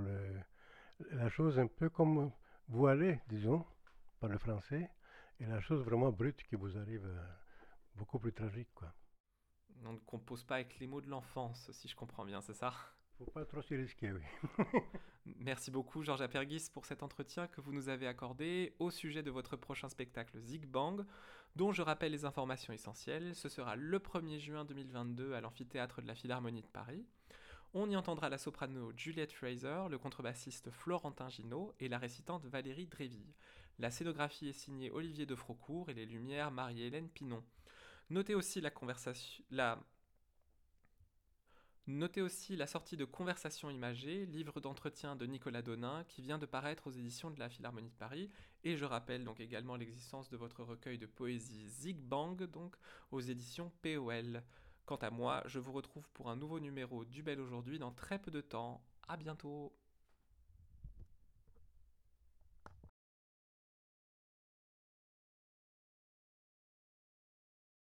la 1.11 1.29
chose 1.29 1.59
un 1.59 1.67
peu 1.67 1.89
comme 1.89 2.31
voilée, 2.69 3.19
disons, 3.27 3.65
par 4.19 4.29
le 4.29 4.37
français, 4.37 4.89
et 5.39 5.45
la 5.45 5.59
chose 5.61 5.83
vraiment 5.83 6.11
brute 6.11 6.43
qui 6.43 6.55
vous 6.55 6.77
arrive 6.77 7.05
euh, 7.05 7.27
beaucoup 7.95 8.19
plus 8.19 8.33
tragique, 8.33 8.69
quoi. 8.73 8.93
On 9.85 9.93
ne 9.93 9.99
compose 9.99 10.43
pas 10.43 10.55
avec 10.55 10.79
les 10.79 10.87
mots 10.87 11.01
de 11.01 11.09
l'enfance, 11.09 11.71
si 11.71 11.87
je 11.87 11.95
comprends 11.95 12.25
bien, 12.25 12.41
c'est 12.41 12.53
ça? 12.53 12.73
Faut 13.17 13.25
pas 13.31 13.45
trop 13.45 13.61
s'y 13.63 13.75
risquer, 13.75 14.11
oui. 14.11 14.21
Merci 15.39 15.71
beaucoup 15.71 16.03
Georges 16.03 16.21
Apergis 16.21 16.69
pour 16.71 16.85
cet 16.85 17.01
entretien 17.01 17.47
que 17.47 17.61
vous 17.61 17.73
nous 17.73 17.89
avez 17.89 18.07
accordé 18.07 18.75
au 18.77 18.91
sujet 18.91 19.23
de 19.23 19.31
votre 19.31 19.55
prochain 19.55 19.89
spectacle 19.89 20.39
Zig 20.39 20.67
Bang, 20.67 21.03
dont 21.55 21.71
je 21.71 21.81
rappelle 21.81 22.11
les 22.11 22.25
informations 22.25 22.73
essentielles. 22.73 23.33
Ce 23.35 23.49
sera 23.49 23.75
le 23.75 23.97
1er 23.97 24.39
juin 24.39 24.65
2022 24.65 25.33
à 25.33 25.41
l'amphithéâtre 25.41 26.01
de 26.01 26.07
la 26.07 26.13
Philharmonie 26.13 26.61
de 26.61 26.67
Paris. 26.67 27.05
On 27.73 27.89
y 27.89 27.95
entendra 27.95 28.29
la 28.29 28.37
soprano 28.37 28.91
Juliette 28.95 29.33
Fraser, 29.33 29.89
le 29.89 29.97
contrebassiste 29.97 30.69
Florentin 30.69 31.29
Ginaud 31.29 31.73
et 31.79 31.89
la 31.89 31.97
récitante 31.97 32.45
Valérie 32.45 32.87
Dréville. 32.87 33.33
La 33.79 33.89
scénographie 33.89 34.49
est 34.49 34.53
signée 34.53 34.91
Olivier 34.91 35.25
de 35.25 35.35
Frocourt 35.35 35.89
et 35.89 35.93
les 35.93 36.05
lumières 36.05 36.51
Marie-Hélène 36.51 37.09
Pinon. 37.09 37.43
Notez 38.09 38.35
aussi 38.35 38.61
la 38.61 38.71
conversation, 38.71 39.43
la 39.51 39.79
Notez 41.87 42.21
aussi 42.21 42.57
la 42.57 42.67
sortie 42.67 42.97
de 42.97 43.05
Conversations 43.05 43.69
imagées, 43.69 44.25
livre 44.25 44.59
d'entretien 44.59 45.15
de 45.15 45.25
Nicolas 45.25 45.61
Donin, 45.61 46.03
qui 46.09 46.21
vient 46.21 46.37
de 46.37 46.45
paraître 46.45 46.87
aux 46.87 46.91
éditions 46.91 47.31
de 47.31 47.39
la 47.39 47.47
Philharmonie 47.47 47.89
de 47.89 47.95
Paris. 47.95 48.29
Et 48.65 48.75
je 48.75 48.83
rappelle 48.83 49.23
donc 49.23 49.39
également 49.39 49.77
l'existence 49.77 50.29
de 50.29 50.35
votre 50.35 50.63
recueil 50.63 50.97
de 50.97 51.05
poésie 51.05 51.65
Zig 51.69 51.97
Bang, 51.97 52.43
donc 52.43 52.75
aux 53.11 53.21
éditions 53.21 53.71
POL. 53.81 54.43
Quant 54.85 54.97
à 54.97 55.09
moi, 55.11 55.41
je 55.45 55.59
vous 55.59 55.71
retrouve 55.71 56.09
pour 56.09 56.29
un 56.29 56.35
nouveau 56.35 56.59
numéro 56.59 57.05
du 57.05 57.23
Bel 57.23 57.39
aujourd'hui 57.39 57.79
dans 57.79 57.93
très 57.93 58.19
peu 58.19 58.31
de 58.31 58.41
temps. 58.41 58.83
À 59.07 59.15
bientôt! 59.15 59.73